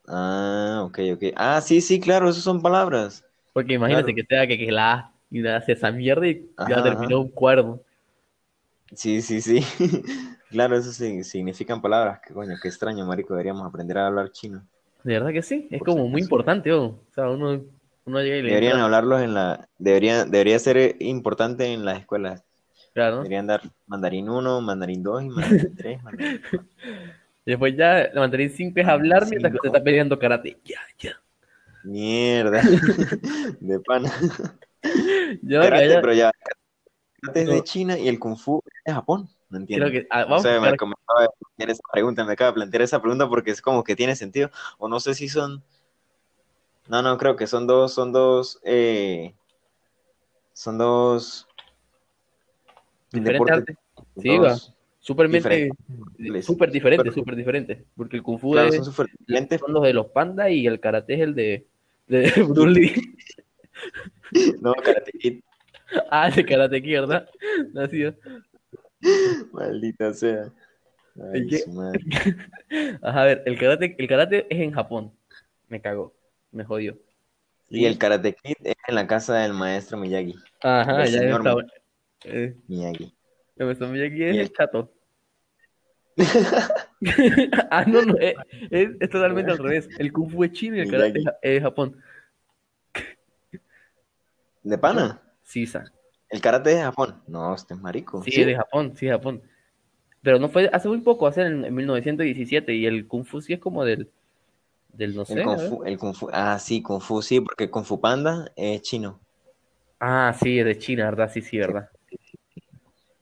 Ah, 0.07 0.83
ok, 0.85 0.99
ok. 1.13 1.23
Ah, 1.35 1.61
sí, 1.61 1.81
sí, 1.81 1.99
claro, 1.99 2.29
esas 2.29 2.43
son 2.43 2.61
palabras. 2.61 3.23
Porque 3.53 3.73
imagínate 3.73 4.13
que 4.13 4.23
tenga 4.23 4.45
que, 4.47 4.57
que 4.57 4.71
la 4.71 5.14
y 5.35 5.45
hace 5.47 5.73
esa 5.73 5.91
mierda 5.91 6.27
y 6.27 6.49
ya 6.69 6.81
terminó 6.81 7.19
un 7.19 7.29
cuerdo. 7.29 7.83
Sí, 8.93 9.21
sí, 9.21 9.41
sí. 9.41 9.59
claro, 10.49 10.77
eso 10.77 10.93
sí, 10.93 11.25
significan 11.25 11.81
palabras. 11.81 12.21
Que 12.25 12.33
coño, 12.33 12.55
qué 12.61 12.69
extraño, 12.69 13.05
marico. 13.05 13.33
Deberíamos 13.33 13.67
aprender 13.67 13.97
a 13.97 14.07
hablar 14.07 14.31
chino. 14.31 14.65
De 15.03 15.13
verdad 15.13 15.33
que 15.33 15.41
sí. 15.41 15.67
Es 15.71 15.81
como 15.81 16.07
muy 16.07 16.21
importante, 16.21 16.71
O 16.71 17.01
sea, 17.13 17.29
uno, 17.29 17.61
uno 18.05 18.21
llega 18.21 18.37
y 18.37 18.43
le 18.43 18.49
Deberían 18.49 18.79
hablarlos 18.79 19.21
en 19.21 19.33
la... 19.33 19.67
Debería, 19.77 20.23
debería 20.23 20.57
ser 20.57 20.95
importante 20.99 21.65
en 21.73 21.83
las 21.83 21.99
escuelas. 21.99 22.45
Claro. 22.93 23.17
Deberían 23.17 23.47
dar 23.47 23.61
mandarín 23.87 24.29
1, 24.29 24.61
mandarín 24.61 25.03
2 25.03 25.23
y 25.23 25.29
mandarín 25.29 25.75
3. 25.77 25.99
Después 27.45 27.75
ya 27.75 28.09
mandarín 28.15 28.49
5 28.49 28.79
es 28.79 28.87
hablar 28.87 29.27
mientras 29.27 29.51
que 29.51 29.59
te 29.59 29.67
está 29.67 29.83
peleando 29.83 30.17
karate. 30.17 30.57
Ya, 30.63 30.79
ya. 30.97 31.19
Mierda. 31.85 32.61
de 33.59 33.79
pana. 33.81 34.11
Yo, 35.41 35.61
pero 35.61 36.13
ya. 36.13 36.31
Karate 37.21 37.41
es 37.41 37.47
de 37.47 37.63
China 37.63 37.97
y 37.97 38.07
el 38.07 38.19
Kung 38.19 38.37
Fu 38.37 38.61
es 38.65 38.83
de 38.85 38.93
Japón. 38.93 39.29
No 39.49 39.57
entiendo. 39.57 39.89
Que, 39.89 40.07
ah, 40.09 40.25
vamos 40.25 40.43
me 40.43 40.67
acaba 40.67 41.27
de 41.57 41.71
esa 41.71 41.81
pregunta, 41.91 42.25
me 42.25 42.33
acaba 42.33 42.51
de 42.51 42.55
plantear 42.55 42.81
esa 42.81 43.01
pregunta 43.01 43.27
porque 43.27 43.51
es 43.51 43.61
como 43.61 43.83
que 43.83 43.95
tiene 43.95 44.15
sentido. 44.15 44.49
O 44.77 44.87
no 44.87 44.99
sé 44.99 45.13
si 45.13 45.29
son. 45.29 45.63
No, 46.87 47.01
no, 47.01 47.17
creo 47.17 47.35
que 47.35 47.47
son 47.47 47.65
dos, 47.65 47.93
son 47.93 48.11
dos, 48.11 48.59
eh, 48.63 49.33
son 50.53 50.77
dos. 50.77 51.47
Diferentes 53.11 53.75
Sí, 54.17 54.37
va. 54.37 54.55
Supermente, 54.99 55.69
súper 56.41 56.71
diferente, 56.71 57.11
súper 57.11 57.35
diferente. 57.35 57.85
Porque 57.95 58.17
el 58.17 58.23
Kung 58.23 58.39
Fu 58.39 58.57
es, 58.57 58.75
son, 58.75 58.91
son, 58.91 59.07
los 59.67 59.83
de 59.83 59.93
los 59.93 60.07
pandas 60.07 60.49
y 60.49 60.65
el 60.65 60.79
karate 60.79 61.13
es 61.13 61.19
el 61.19 61.35
de, 61.35 61.67
de 62.07 62.31
Bruce 62.49 62.69
Lee. 62.71 63.15
No, 64.61 64.73
Karate 64.73 65.11
Kid. 65.11 65.41
Ah, 66.09 66.31
de 66.31 66.43
Karate 66.43 66.81
Kid, 66.81 66.93
¿verdad? 66.93 67.29
Nacido. 67.73 68.15
Maldita 69.53 70.13
sea. 70.13 70.51
Ajá, 73.01 73.21
a 73.21 73.25
ver, 73.25 73.43
el 73.45 73.57
karate, 73.57 73.95
el 73.97 74.07
karate 74.07 74.47
es 74.49 74.59
en 74.59 74.71
Japón. 74.71 75.13
Me 75.69 75.81
cagó, 75.81 76.13
me 76.51 76.65
jodió. 76.65 76.97
Y 77.69 77.85
el 77.85 77.97
Karate 77.97 78.35
Kid 78.35 78.55
es 78.63 78.75
en 78.87 78.95
la 78.95 79.07
casa 79.07 79.37
del 79.37 79.53
maestro 79.53 79.97
Miyagi. 79.97 80.35
Ajá, 80.61 81.05
ya 81.05 81.19
está. 81.21 81.55
Eh. 82.25 82.55
Miyagi. 82.67 83.13
El 83.55 83.65
maestro 83.65 83.87
Miyagi 83.87 84.23
es 84.23 84.37
el 84.37 84.53
chato. 84.53 84.91
ah, 87.71 87.83
no, 87.85 88.03
no, 88.03 88.15
es, 88.19 88.35
es, 88.69 89.09
totalmente 89.09 89.51
al 89.51 89.57
revés. 89.57 89.89
El 89.97 90.13
Kung 90.13 90.29
Fu 90.29 90.43
es 90.43 90.51
chino 90.51 90.77
y 90.77 90.81
el 90.81 90.91
karate 90.91 91.23
es 91.41 91.61
Japón. 91.61 91.97
¿De 94.65 94.79
pana? 94.79 95.21
Sí, 95.43 95.67
sa. 95.67 95.85
¿El 96.27 96.41
karate 96.41 96.71
es 96.71 96.77
de 96.77 96.83
Japón? 96.83 97.21
No, 97.27 97.53
este 97.53 97.75
es 97.75 97.79
marico. 97.79 98.23
Sí, 98.23 98.43
de 98.43 98.55
Japón, 98.55 98.93
sí, 98.95 99.05
de 99.05 99.11
Japón. 99.11 99.43
Pero 100.23 100.39
no 100.39 100.49
fue 100.49 100.67
hace 100.73 100.87
muy 100.87 101.01
poco, 101.01 101.27
hace 101.27 101.43
en, 101.43 101.73
1917, 101.73 102.73
y 102.73 102.87
el 102.87 103.07
Kung 103.07 103.25
Fu 103.25 103.41
sí 103.41 103.53
es 103.53 103.59
como 103.59 103.85
del, 103.85 104.09
del 104.91 105.15
no 105.15 105.23
sé. 105.23 105.39
El 105.85 105.99
Kung, 105.99 106.15
Fu, 106.15 106.29
ah, 106.33 106.57
sí, 106.57 106.81
Kung 106.81 106.99
Fu 106.99 107.21
sí, 107.21 107.41
porque 107.41 107.69
Kung 107.69 107.85
Fu 107.85 108.01
Panda 108.01 108.51
es 108.55 108.81
chino. 108.81 109.19
Ah, 109.99 110.35
sí, 110.41 110.57
es 110.57 110.65
de 110.65 110.79
China, 110.79 111.05
¿verdad? 111.05 111.29
Sí, 111.31 111.41
sí, 111.41 111.59
¿verdad? 111.59 111.87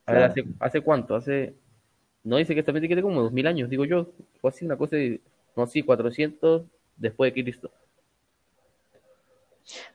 A 0.06 0.14
ver, 0.14 0.24
¿hace, 0.24 0.46
¿hace 0.60 0.82
cuánto? 0.82 1.16
Hace... 1.16 1.56
No, 2.24 2.38
dice 2.38 2.56
que 2.56 2.64
también 2.64 2.88
tiene 2.88 3.02
como 3.02 3.22
2000 3.22 3.48
años, 3.48 3.70
digo 3.70 3.84
yo. 3.84 4.12
Fue 4.40 4.50
así 4.50 4.64
una 4.64 4.78
cosa 4.78 4.96
de... 4.96 5.20
No, 5.58 5.68
sí, 5.68 5.84
400 5.84 6.64
después 6.96 7.34
de 7.34 7.44
Cristo. 7.44 7.70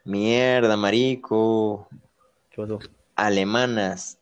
Mierda, 0.04 0.76
marico. 0.76 1.88
Alemanas. 3.14 4.18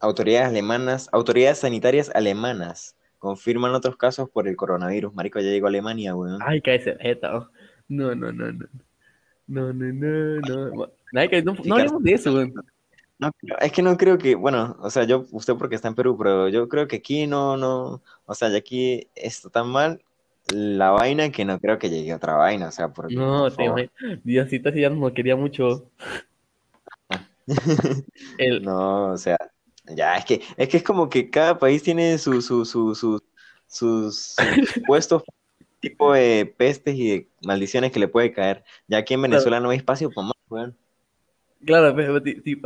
Autoridades 0.00 0.48
alemanas, 0.48 1.08
autoridades 1.10 1.58
sanitarias 1.58 2.10
alemanas 2.14 2.94
confirman 3.18 3.74
otros 3.74 3.96
casos 3.96 4.30
por 4.30 4.48
el 4.48 4.56
coronavirus. 4.56 5.14
Marico, 5.14 5.40
ya 5.40 5.50
llegó 5.50 5.66
a 5.66 5.70
Alemania, 5.70 6.14
weón. 6.14 6.40
Ay, 6.42 6.60
cae 6.60 6.76
ese 6.76 6.96
oh. 7.26 7.48
No, 7.88 8.14
no, 8.14 8.32
no, 8.32 8.52
no. 8.52 8.66
No, 9.46 9.72
no, 9.72 9.92
no, 9.92 10.40
no. 10.40 10.70
no, 11.12 11.54
no 11.64 11.74
hablemos 11.74 12.02
de 12.02 12.12
eso, 12.12 12.32
weón. 12.32 12.54
No, 13.18 13.32
es 13.60 13.72
que 13.72 13.82
no 13.82 13.96
creo 13.96 14.16
que, 14.16 14.36
bueno, 14.36 14.76
o 14.78 14.90
sea, 14.90 15.02
yo, 15.02 15.26
usted 15.32 15.54
porque 15.56 15.74
está 15.74 15.88
en 15.88 15.96
Perú, 15.96 16.16
pero 16.16 16.48
yo 16.48 16.68
creo 16.68 16.86
que 16.86 16.96
aquí 16.96 17.26
no, 17.26 17.56
no, 17.56 18.00
o 18.26 18.34
sea, 18.34 18.48
ya 18.48 18.58
aquí 18.58 19.08
está 19.16 19.50
tan 19.50 19.68
mal 19.68 20.00
la 20.52 20.90
vaina 20.90 21.30
que 21.30 21.44
no 21.44 21.58
creo 21.58 21.78
que 21.78 21.90
llegue 21.90 22.14
otra 22.14 22.34
vaina, 22.34 22.68
o 22.68 22.72
sea, 22.72 22.88
porque... 22.88 23.14
No, 23.14 23.50
te 23.50 23.90
Diosito 24.24 24.72
si 24.72 24.80
ya 24.80 24.90
no 24.90 25.12
quería 25.12 25.36
mucho. 25.36 25.90
No, 28.60 29.12
o 29.12 29.16
sea, 29.16 29.38
ya, 29.96 30.16
es 30.16 30.24
que, 30.26 30.42
es 30.58 30.68
que 30.68 30.76
es 30.76 30.82
como 30.82 31.08
que 31.08 31.30
cada 31.30 31.58
país 31.58 31.82
tiene 31.82 32.18
su, 32.18 32.42
su, 32.42 32.66
su, 32.66 32.94
su 32.94 33.22
sus 33.68 34.34
puestos 34.86 35.22
tipo 35.80 36.12
de 36.12 36.52
pestes 36.56 36.96
y 36.96 37.08
de 37.08 37.28
maldiciones 37.42 37.92
que 37.92 38.00
le 38.00 38.08
puede 38.08 38.32
caer. 38.32 38.64
Ya 38.88 38.98
aquí 38.98 39.14
en 39.14 39.22
Venezuela 39.22 39.60
no 39.60 39.70
hay 39.70 39.76
espacio 39.76 40.10
para 40.10 40.28
más, 40.28 40.36
weón. 40.48 40.76
Claro, 41.64 41.94
pero, 41.94 42.18
y 42.24 42.56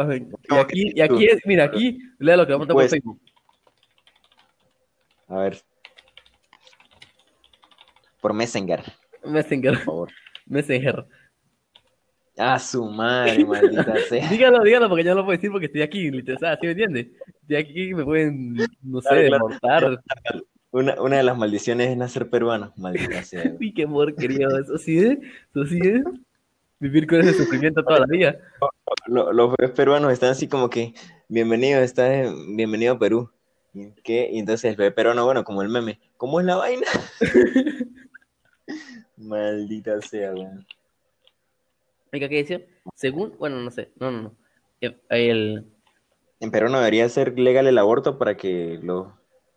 aquí, 0.59 0.92
y 0.95 1.01
aquí 1.01 1.27
es, 1.27 1.40
mira, 1.47 1.64
aquí, 1.64 1.99
lea 2.18 2.37
lo 2.37 2.47
que 2.47 2.53
vamos 2.53 2.68
a 2.68 2.73
pues, 2.73 2.90
Facebook. 2.90 3.21
A 5.29 5.38
ver, 5.38 5.62
por 8.23 8.33
Messenger. 8.33 8.81
Messenger. 9.25 9.75
Por 9.75 9.85
favor. 9.85 10.09
Messenger. 10.47 11.07
Ah, 12.39 12.59
su 12.59 12.85
madre, 12.85 13.45
maldita 13.45 13.95
sea. 14.09 14.27
dígalo, 14.31 14.63
dígalo, 14.63 14.89
porque 14.89 15.05
yo 15.05 15.11
no 15.11 15.17
lo 15.17 15.25
puedo 15.27 15.37
decir 15.37 15.51
porque 15.51 15.67
estoy 15.67 15.83
aquí, 15.83 16.11
sea, 16.41 16.57
¿sí 16.57 16.67
me 16.67 16.71
entiendes? 16.71 17.09
Estoy 17.43 17.57
aquí 17.57 17.95
me 17.95 18.05
pueden, 18.05 18.57
no 18.81 19.03
sé, 19.03 19.29
claro, 19.61 19.99
Una, 20.71 20.99
una 21.03 21.17
de 21.19 21.23
las 21.25 21.37
maldiciones 21.37 21.91
es 21.91 21.97
nacer 21.97 22.31
peruano, 22.31 22.73
maldita 22.77 23.23
sea. 23.23 23.43
Uy, 23.61 23.75
qué 23.75 23.83
amor, 23.83 24.15
querido, 24.15 24.59
eso 24.59 24.79
sí 24.79 24.99
es, 24.99 25.19
eso 25.55 25.67
sí 25.67 25.79
es. 25.83 26.03
Vivir 26.81 27.07
con 27.07 27.21
ese 27.21 27.35
sufrimiento 27.35 27.85
toda 27.85 28.01
la 28.01 28.07
vida. 28.07 28.39
Los, 29.07 29.35
los 29.35 29.71
peruanos 29.73 30.13
están 30.13 30.31
así 30.31 30.49
como 30.49 30.71
que, 30.71 30.95
bienvenido, 31.29 31.81
está, 31.81 32.09
bienvenido 32.57 32.95
a 32.95 32.99
Perú. 32.99 33.31
¿Y, 33.75 33.93
¿qué? 34.03 34.29
y 34.33 34.39
entonces 34.39 34.71
el 34.71 34.77
bebé 34.77 34.91
peruano, 34.91 35.25
bueno, 35.25 35.45
como 35.45 35.63
el 35.63 35.69
meme, 35.69 36.01
¿cómo 36.17 36.41
es 36.41 36.47
la 36.47 36.57
vaina? 36.57 36.87
Maldita 39.23 40.01
sea, 40.01 40.33
weón. 40.33 40.67
¿qué 42.11 42.29
decía? 42.29 42.61
Según, 42.95 43.35
bueno, 43.39 43.61
no 43.61 43.71
sé, 43.71 43.91
no, 43.99 44.11
no, 44.11 44.23
no. 44.23 44.37
Eh, 44.81 44.97
el... 45.09 45.67
En 46.41 46.51
Perú 46.51 46.69
no 46.69 46.79
debería 46.79 47.09
ser 47.09 47.39
legal 47.39 47.67
el 47.67 47.79
aborto 47.79 48.19
para 48.19 48.37
que 48.37 48.79
los... 48.83 49.09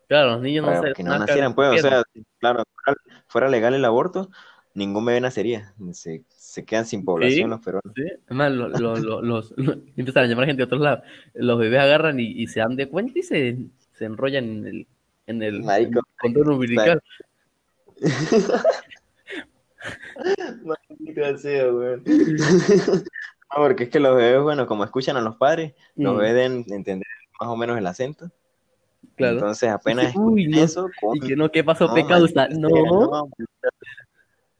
Claro, 0.08 0.32
los 0.32 0.42
niños 0.42 0.64
no, 0.64 0.92
que 0.94 1.02
no 1.02 1.18
nacieran, 1.18 1.54
pues, 1.54 1.84
o 1.84 1.88
sea, 1.88 2.02
claro, 2.38 2.62
fuera 3.26 3.48
legal 3.48 3.74
el 3.74 3.84
aborto, 3.84 4.30
ningún 4.72 5.04
bebé 5.04 5.20
nacería. 5.20 5.74
Se, 5.92 6.22
se 6.28 6.64
quedan 6.64 6.86
sin 6.86 7.04
población 7.04 7.50
los 7.50 7.60
peruanos. 7.60 7.92
Sí, 7.96 8.04
además, 8.26 8.52
los, 8.52 9.00
los, 9.00 9.54
empiezan 9.96 10.24
a 10.24 10.26
llamar 10.28 10.46
gente 10.46 10.60
de 10.60 10.64
otros 10.64 10.80
lados. 10.80 11.04
Los 11.34 11.58
bebés 11.58 11.80
agarran 11.80 12.20
y, 12.20 12.26
y, 12.26 12.46
se 12.46 12.60
dan 12.60 12.76
de 12.76 12.88
cuenta 12.88 13.18
y 13.18 13.22
se, 13.22 13.58
se 13.94 14.04
enrollan 14.04 14.44
en 14.44 14.66
el, 14.66 14.86
en 15.26 15.42
el, 15.42 15.62
Marico, 15.64 16.02
condón 16.20 16.50
umbilical. 16.50 17.02
Maldita 20.64 21.38
sea, 21.38 21.72
weón. 21.72 22.02
No, 23.54 23.62
porque 23.62 23.84
es 23.84 23.90
que 23.90 24.00
los 24.00 24.16
bebés, 24.16 24.42
bueno, 24.42 24.66
como 24.66 24.82
escuchan 24.82 25.16
a 25.16 25.20
los 25.20 25.36
padres, 25.36 25.72
los 25.94 26.14
mm. 26.14 26.18
bebés 26.18 26.34
deben 26.34 26.64
entender 26.68 27.06
más 27.40 27.48
o 27.48 27.56
menos 27.56 27.78
el 27.78 27.86
acento. 27.86 28.28
Claro. 29.16 29.34
Entonces 29.34 29.70
apenas 29.70 30.14
Uy, 30.16 30.48
no. 30.48 30.60
eso. 30.60 30.88
Y 31.14 31.20
que 31.20 31.36
no, 31.36 31.50
¿qué 31.50 31.62
pasó? 31.62 31.94
Está. 31.96 32.48
No. 32.48 33.30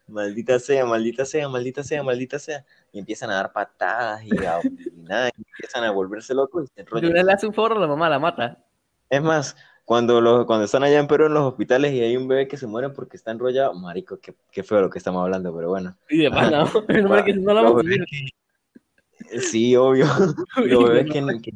Maldita 0.08 0.60
sea, 0.60 0.86
maldita 0.86 1.24
sea, 1.24 1.48
maldita 1.48 1.82
sea, 1.82 2.02
maldita 2.02 2.38
sea. 2.38 2.64
Y 2.92 3.00
empiezan 3.00 3.30
a 3.30 3.34
dar 3.34 3.52
patadas 3.52 4.22
y 4.24 4.30
a 4.46 4.60
nada, 4.94 5.30
y 5.36 5.42
empiezan 5.50 5.82
a 5.82 5.90
volverse 5.90 6.32
locos 6.32 6.64
y 6.64 6.66
se 6.68 6.80
enrollan. 6.82 7.26
le 7.26 7.32
hace 7.32 7.46
un 7.46 7.52
forro, 7.52 7.78
la 7.80 7.88
mamá 7.88 8.08
la 8.08 8.20
mata. 8.20 8.64
Es 9.10 9.20
más, 9.20 9.56
cuando, 9.87 10.20
los, 10.20 10.46
cuando 10.46 10.64
están 10.64 10.83
allá 10.83 10.99
en 10.99 11.07
Perú 11.07 11.27
en 11.27 11.35
los 11.35 11.44
hospitales 11.44 11.92
y 11.92 12.01
hay 12.01 12.16
un 12.16 12.27
bebé 12.27 12.49
que 12.49 12.57
se 12.57 12.66
muere 12.66 12.90
porque 12.90 13.16
está 13.16 13.31
enrollado, 13.31 13.72
marico, 13.72 14.18
qué, 14.18 14.35
qué 14.51 14.64
feo 14.64 14.81
lo 14.81 14.90
que 14.90 14.99
estamos 14.99 15.22
hablando, 15.22 15.55
pero 15.55 15.68
bueno. 15.68 15.96
Sí, 16.09 16.18
de 16.18 16.31
pana, 16.31 16.64
no, 16.64 16.87
que 17.25 17.35
no 17.35 17.55
vamos 17.55 17.85
a 17.85 19.38
Sí, 19.40 19.77
obvio. 19.77 20.07
los 20.57 20.88
bebés, 20.88 21.12
que, 21.12 21.53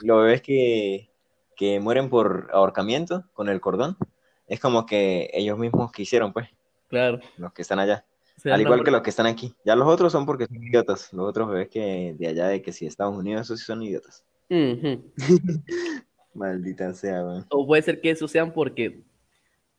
los 0.00 0.22
bebés 0.22 0.40
que, 0.40 1.10
que 1.54 1.78
mueren 1.80 2.08
por 2.08 2.48
ahorcamiento 2.50 3.24
con 3.34 3.50
el 3.50 3.60
cordón, 3.60 3.98
es 4.46 4.58
como 4.58 4.86
que 4.86 5.30
ellos 5.34 5.58
mismos 5.58 5.92
quisieron, 5.92 6.32
pues. 6.32 6.48
Claro. 6.88 7.20
Los 7.36 7.52
que 7.52 7.60
están 7.60 7.78
allá. 7.78 8.06
Se 8.38 8.50
Al 8.50 8.62
igual 8.62 8.82
que 8.82 8.90
los 8.90 9.02
que 9.02 9.10
están 9.10 9.26
aquí. 9.26 9.54
Ya 9.66 9.76
los 9.76 9.86
otros 9.86 10.12
son 10.12 10.24
porque 10.24 10.46
son 10.46 10.64
idiotas. 10.64 11.12
Los 11.12 11.28
otros 11.28 11.50
bebés 11.50 11.68
que 11.68 12.16
de 12.18 12.26
allá, 12.26 12.48
de 12.48 12.62
que 12.62 12.72
si 12.72 12.86
Estados 12.86 13.14
Unidos, 13.14 13.42
esos 13.42 13.60
sí 13.60 13.66
son 13.66 13.82
idiotas. 13.82 14.24
Ujú. 14.48 15.12
Maldita 16.34 16.92
sea, 16.94 17.24
weón. 17.24 17.46
O 17.50 17.66
puede 17.66 17.82
ser 17.82 18.00
que 18.00 18.10
esos 18.10 18.30
sean 18.30 18.52
porque, 18.52 19.00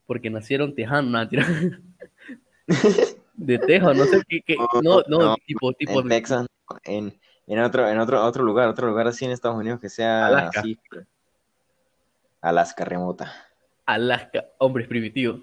porque 0.06 0.30
nacieron 0.30 0.76
tejanos, 0.76 1.12
no, 1.12 1.20
mentira. 1.20 1.48
de 3.36 3.58
Texas, 3.60 3.98
no 3.98 4.06
sé 4.06 4.22
qué, 4.28 4.42
qué- 4.46 4.58
no, 4.84 5.02
no, 5.08 5.20
No, 5.20 5.36
tipo, 5.46 5.74
tipo 5.74 6.02
En 6.02 6.08
Texas, 6.10 6.48
en, 6.84 7.14
en 7.48 7.60
otro, 7.60 7.90
en 7.90 8.00
otro, 8.00 8.24
otro 8.24 8.44
lugar, 8.44 8.68
otro 8.68 8.88
lugar 8.88 9.08
así 9.08 9.26
en 9.26 9.32
Estados 9.32 9.58
Unidos 9.58 9.80
que 9.80 9.90
sea 9.90 10.28
Alaska. 10.28 10.60
así. 10.60 10.78
Alaska 12.42 12.86
remota. 12.86 13.32
Alaska, 13.86 14.46
hombres 14.58 14.88
primitivos. 14.88 15.42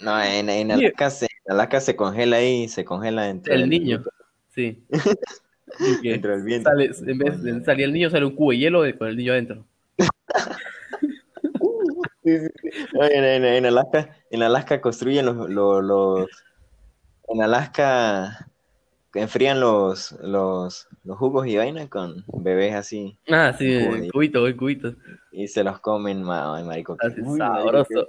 No, 0.00 0.20
en, 0.22 0.48
en. 0.48 0.72
Alaska 0.72 1.10
se, 1.10 1.26
en 1.26 1.52
Alaska 1.52 1.80
se 1.80 1.96
congela 1.96 2.36
ahí, 2.36 2.68
se 2.68 2.84
congela 2.84 3.24
dentro 3.24 3.52
El 3.52 3.68
niño, 3.68 4.02
sí. 4.54 4.84
Dentro 6.02 6.32
del 6.32 6.42
viento. 6.44 6.70
sale, 6.70 6.90
en 7.06 7.18
vez 7.18 7.42
de 7.42 7.64
salir 7.64 7.86
el 7.86 7.92
niño, 7.92 8.10
sale 8.10 8.24
un 8.24 8.34
cubo 8.36 8.50
de 8.52 8.58
hielo 8.58 8.82
con 8.96 9.08
el 9.08 9.16
niño 9.16 9.32
adentro. 9.32 9.64
En, 12.24 12.50
en- 13.24 13.44
en 13.44 13.66
Alaska, 13.66 14.16
en 14.30 14.42
Alaska 14.42 14.80
construyen 14.80 15.26
los, 15.26 15.48
los, 15.50 15.84
los- 15.84 16.28
en 17.28 17.42
Alaska 17.42 18.48
enfrían 19.14 19.60
los, 19.60 20.12
los, 20.22 20.88
los 21.04 21.18
jugos 21.18 21.46
y 21.46 21.56
vaina 21.56 21.88
con 21.88 22.24
bebés 22.32 22.74
así 22.74 23.16
Ah, 23.28 23.52
sí, 23.56 23.76
Un 23.76 23.82
cubo 23.82 23.92
de 23.92 23.96
el 23.98 24.00
hielo. 24.02 24.12
cubito, 24.12 24.46
el 24.46 24.56
cubito. 24.56 24.94
y 25.32 25.46
se 25.48 25.62
los 25.62 25.78
comen, 25.80 26.22
ma- 26.22 26.56
ay, 26.56 26.64
marico. 26.64 26.96
Así, 26.98 27.20
Uy, 27.20 27.38
marico, 27.38 27.62
sabroso. 27.84 28.08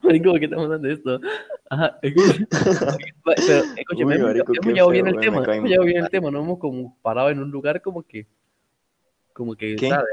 Marico, 0.00 0.30
¿por 0.30 0.38
qué 0.40 0.44
estamos 0.46 0.64
hablando 0.66 0.88
de 0.88 0.94
esto? 0.94 1.20
Ajá. 1.70 1.98
Pero, 2.02 3.62
escúchame, 3.76 4.16
Uy, 4.16 4.20
hemos, 4.20 4.34
llevado 4.74 4.90
bien 4.90 5.06
el 5.06 5.18
tema, 5.20 5.44
hemos 5.44 5.68
llevado 5.70 5.86
bien 5.86 6.04
el 6.04 6.10
tema, 6.10 6.30
no 6.30 6.40
hemos 6.40 6.58
como 6.58 6.98
parado 7.02 7.30
en 7.30 7.38
un 7.38 7.50
lugar 7.50 7.80
como 7.80 8.02
que, 8.02 8.26
como 9.32 9.54
que, 9.54 9.76
¿Qué? 9.76 9.88
¿sabes? 9.88 10.06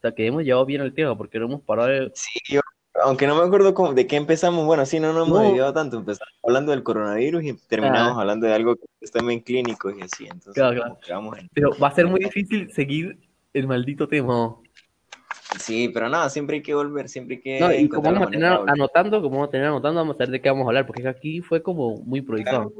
O 0.00 0.02
sea, 0.02 0.12
que 0.12 0.26
hemos 0.26 0.42
llevado 0.44 0.64
bien 0.64 0.80
el 0.80 0.94
tema, 0.94 1.14
porque 1.14 1.38
no 1.38 1.44
hemos 1.44 1.60
parado 1.60 1.88
de- 1.88 2.10
Sí, 2.14 2.38
yo, 2.48 2.62
aunque 3.04 3.26
no 3.26 3.36
me 3.36 3.42
acuerdo 3.46 3.74
cómo- 3.74 3.92
de 3.92 4.06
qué 4.06 4.16
empezamos, 4.16 4.64
bueno, 4.64 4.86
sí, 4.86 4.98
no 4.98 5.12
nos 5.12 5.28
hemos 5.28 5.58
No. 5.58 5.72
tanto, 5.74 5.98
empezamos 5.98 6.32
hablando 6.42 6.70
del 6.72 6.82
coronavirus 6.82 7.44
y 7.44 7.52
terminamos 7.68 8.16
hablando 8.16 8.46
de 8.46 8.54
algo 8.54 8.76
que 8.76 8.86
es 9.02 9.10
también 9.12 9.40
clínico 9.40 9.90
y 9.90 10.00
así, 10.00 10.24
entonces 10.24 10.54
Claro, 10.54 10.96
claro. 11.02 11.36
en- 11.36 11.50
Pero 11.52 11.76
va 11.78 11.88
a 11.88 11.94
ser 11.94 12.06
muy 12.06 12.18
difícil 12.20 12.72
seguir 12.72 13.18
el 13.52 13.66
maldito 13.66 14.08
tema. 14.08 14.32
¿no? 14.32 14.62
Sí, 15.58 15.90
pero 15.92 16.08
nada, 16.08 16.30
siempre 16.30 16.56
hay 16.56 16.62
que 16.62 16.74
volver, 16.74 17.10
siempre 17.10 17.36
hay 17.36 17.42
que 17.42 17.60
No, 17.60 17.74
y 17.74 17.86
como 17.90 18.10
vamos 18.10 18.28
a 18.28 18.30
tener 18.30 18.52
anotando, 18.66 19.20
como 19.20 19.36
vamos 19.36 19.48
a 19.48 19.50
tener 19.50 19.66
anotando, 19.66 20.00
vamos 20.00 20.16
a 20.16 20.18
ver 20.20 20.30
de 20.30 20.40
qué 20.40 20.48
vamos 20.48 20.64
a 20.64 20.68
hablar, 20.68 20.86
porque 20.86 21.06
aquí 21.06 21.42
fue 21.42 21.62
como 21.62 21.98
muy 21.98 22.20
improvisado. 22.20 22.72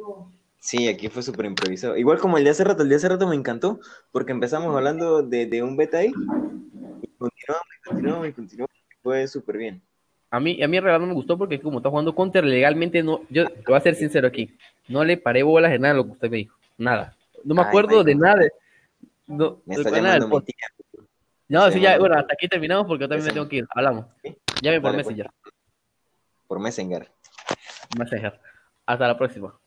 Sí, 0.63 0.89
aquí 0.89 1.09
fue 1.09 1.23
súper 1.23 1.47
improvisado. 1.47 1.97
Igual 1.97 2.19
como 2.19 2.37
el 2.37 2.45
de 2.45 2.51
hace 2.51 2.63
rato, 2.65 2.83
el 2.83 2.91
de 2.91 2.97
hace 2.97 3.09
rato 3.09 3.27
me 3.27 3.35
encantó, 3.35 3.81
porque 4.13 4.33
empezamos 4.33 4.77
hablando 4.77 5.23
de, 5.23 5.47
de 5.47 5.63
un 5.63 5.75
beta 5.77 5.99
ahí, 5.99 6.13
continuamos, 7.21 7.67
y 7.79 7.89
continuamos, 7.89 8.29
y 8.29 8.33
continuamos, 8.33 8.77
fue 9.03 9.29
súper 9.29 9.57
bien. 9.59 9.83
A 10.33 10.39
mí, 10.41 10.63
a 10.63 10.69
mí 10.69 10.79
realidad 10.81 11.01
no 11.01 11.07
me 11.09 11.15
gustó 11.15 11.37
porque 11.37 11.61
como 11.61 11.79
está 11.79 11.91
jugando 11.91 12.15
Counter 12.15 12.45
legalmente, 12.45 13.03
no, 13.03 13.21
yo 13.31 13.47
te 13.49 13.63
voy 13.67 13.77
a 13.77 13.81
ser 13.81 13.95
sincero 13.97 14.29
aquí, 14.29 14.57
no 14.89 15.05
le 15.05 15.17
paré 15.17 15.43
bolas 15.43 15.71
de 15.73 15.79
nada 15.79 15.95
de 15.95 15.99
lo 15.99 16.05
que 16.07 16.13
usted 16.13 16.31
me 16.31 16.37
dijo, 16.39 16.57
nada. 16.79 17.17
No 17.45 17.55
me 17.55 17.63
Ay, 17.63 17.69
acuerdo 17.69 18.05
de 18.05 18.15
nada. 18.15 18.37
de- 18.37 18.53
no, 19.27 19.61
Me 19.65 19.75
está 19.77 19.91
nada 20.01 20.19
del. 20.19 20.29
No, 21.49 21.71
Sí, 21.71 21.81
ya, 21.81 21.99
bueno. 21.99 22.17
hasta 22.17 22.33
aquí 22.35 22.47
terminamos 22.49 22.87
porque 22.87 23.03
yo 23.05 23.09
también 23.09 23.27
me 23.27 23.33
tengo 23.33 23.49
que 23.49 23.57
ir. 23.57 23.67
Hablamos. 23.75 24.07
¿Sí? 24.23 24.37
Llame 24.63 24.81
por 24.81 24.93
Dale, 24.93 25.03
pues. 25.05 25.17
Messenger. 25.17 25.31
por 26.47 26.61
Messenger. 26.61 27.11
Messenger. 27.99 28.41
Hasta 28.87 29.09
la 29.09 29.19
próxima. 29.19 29.59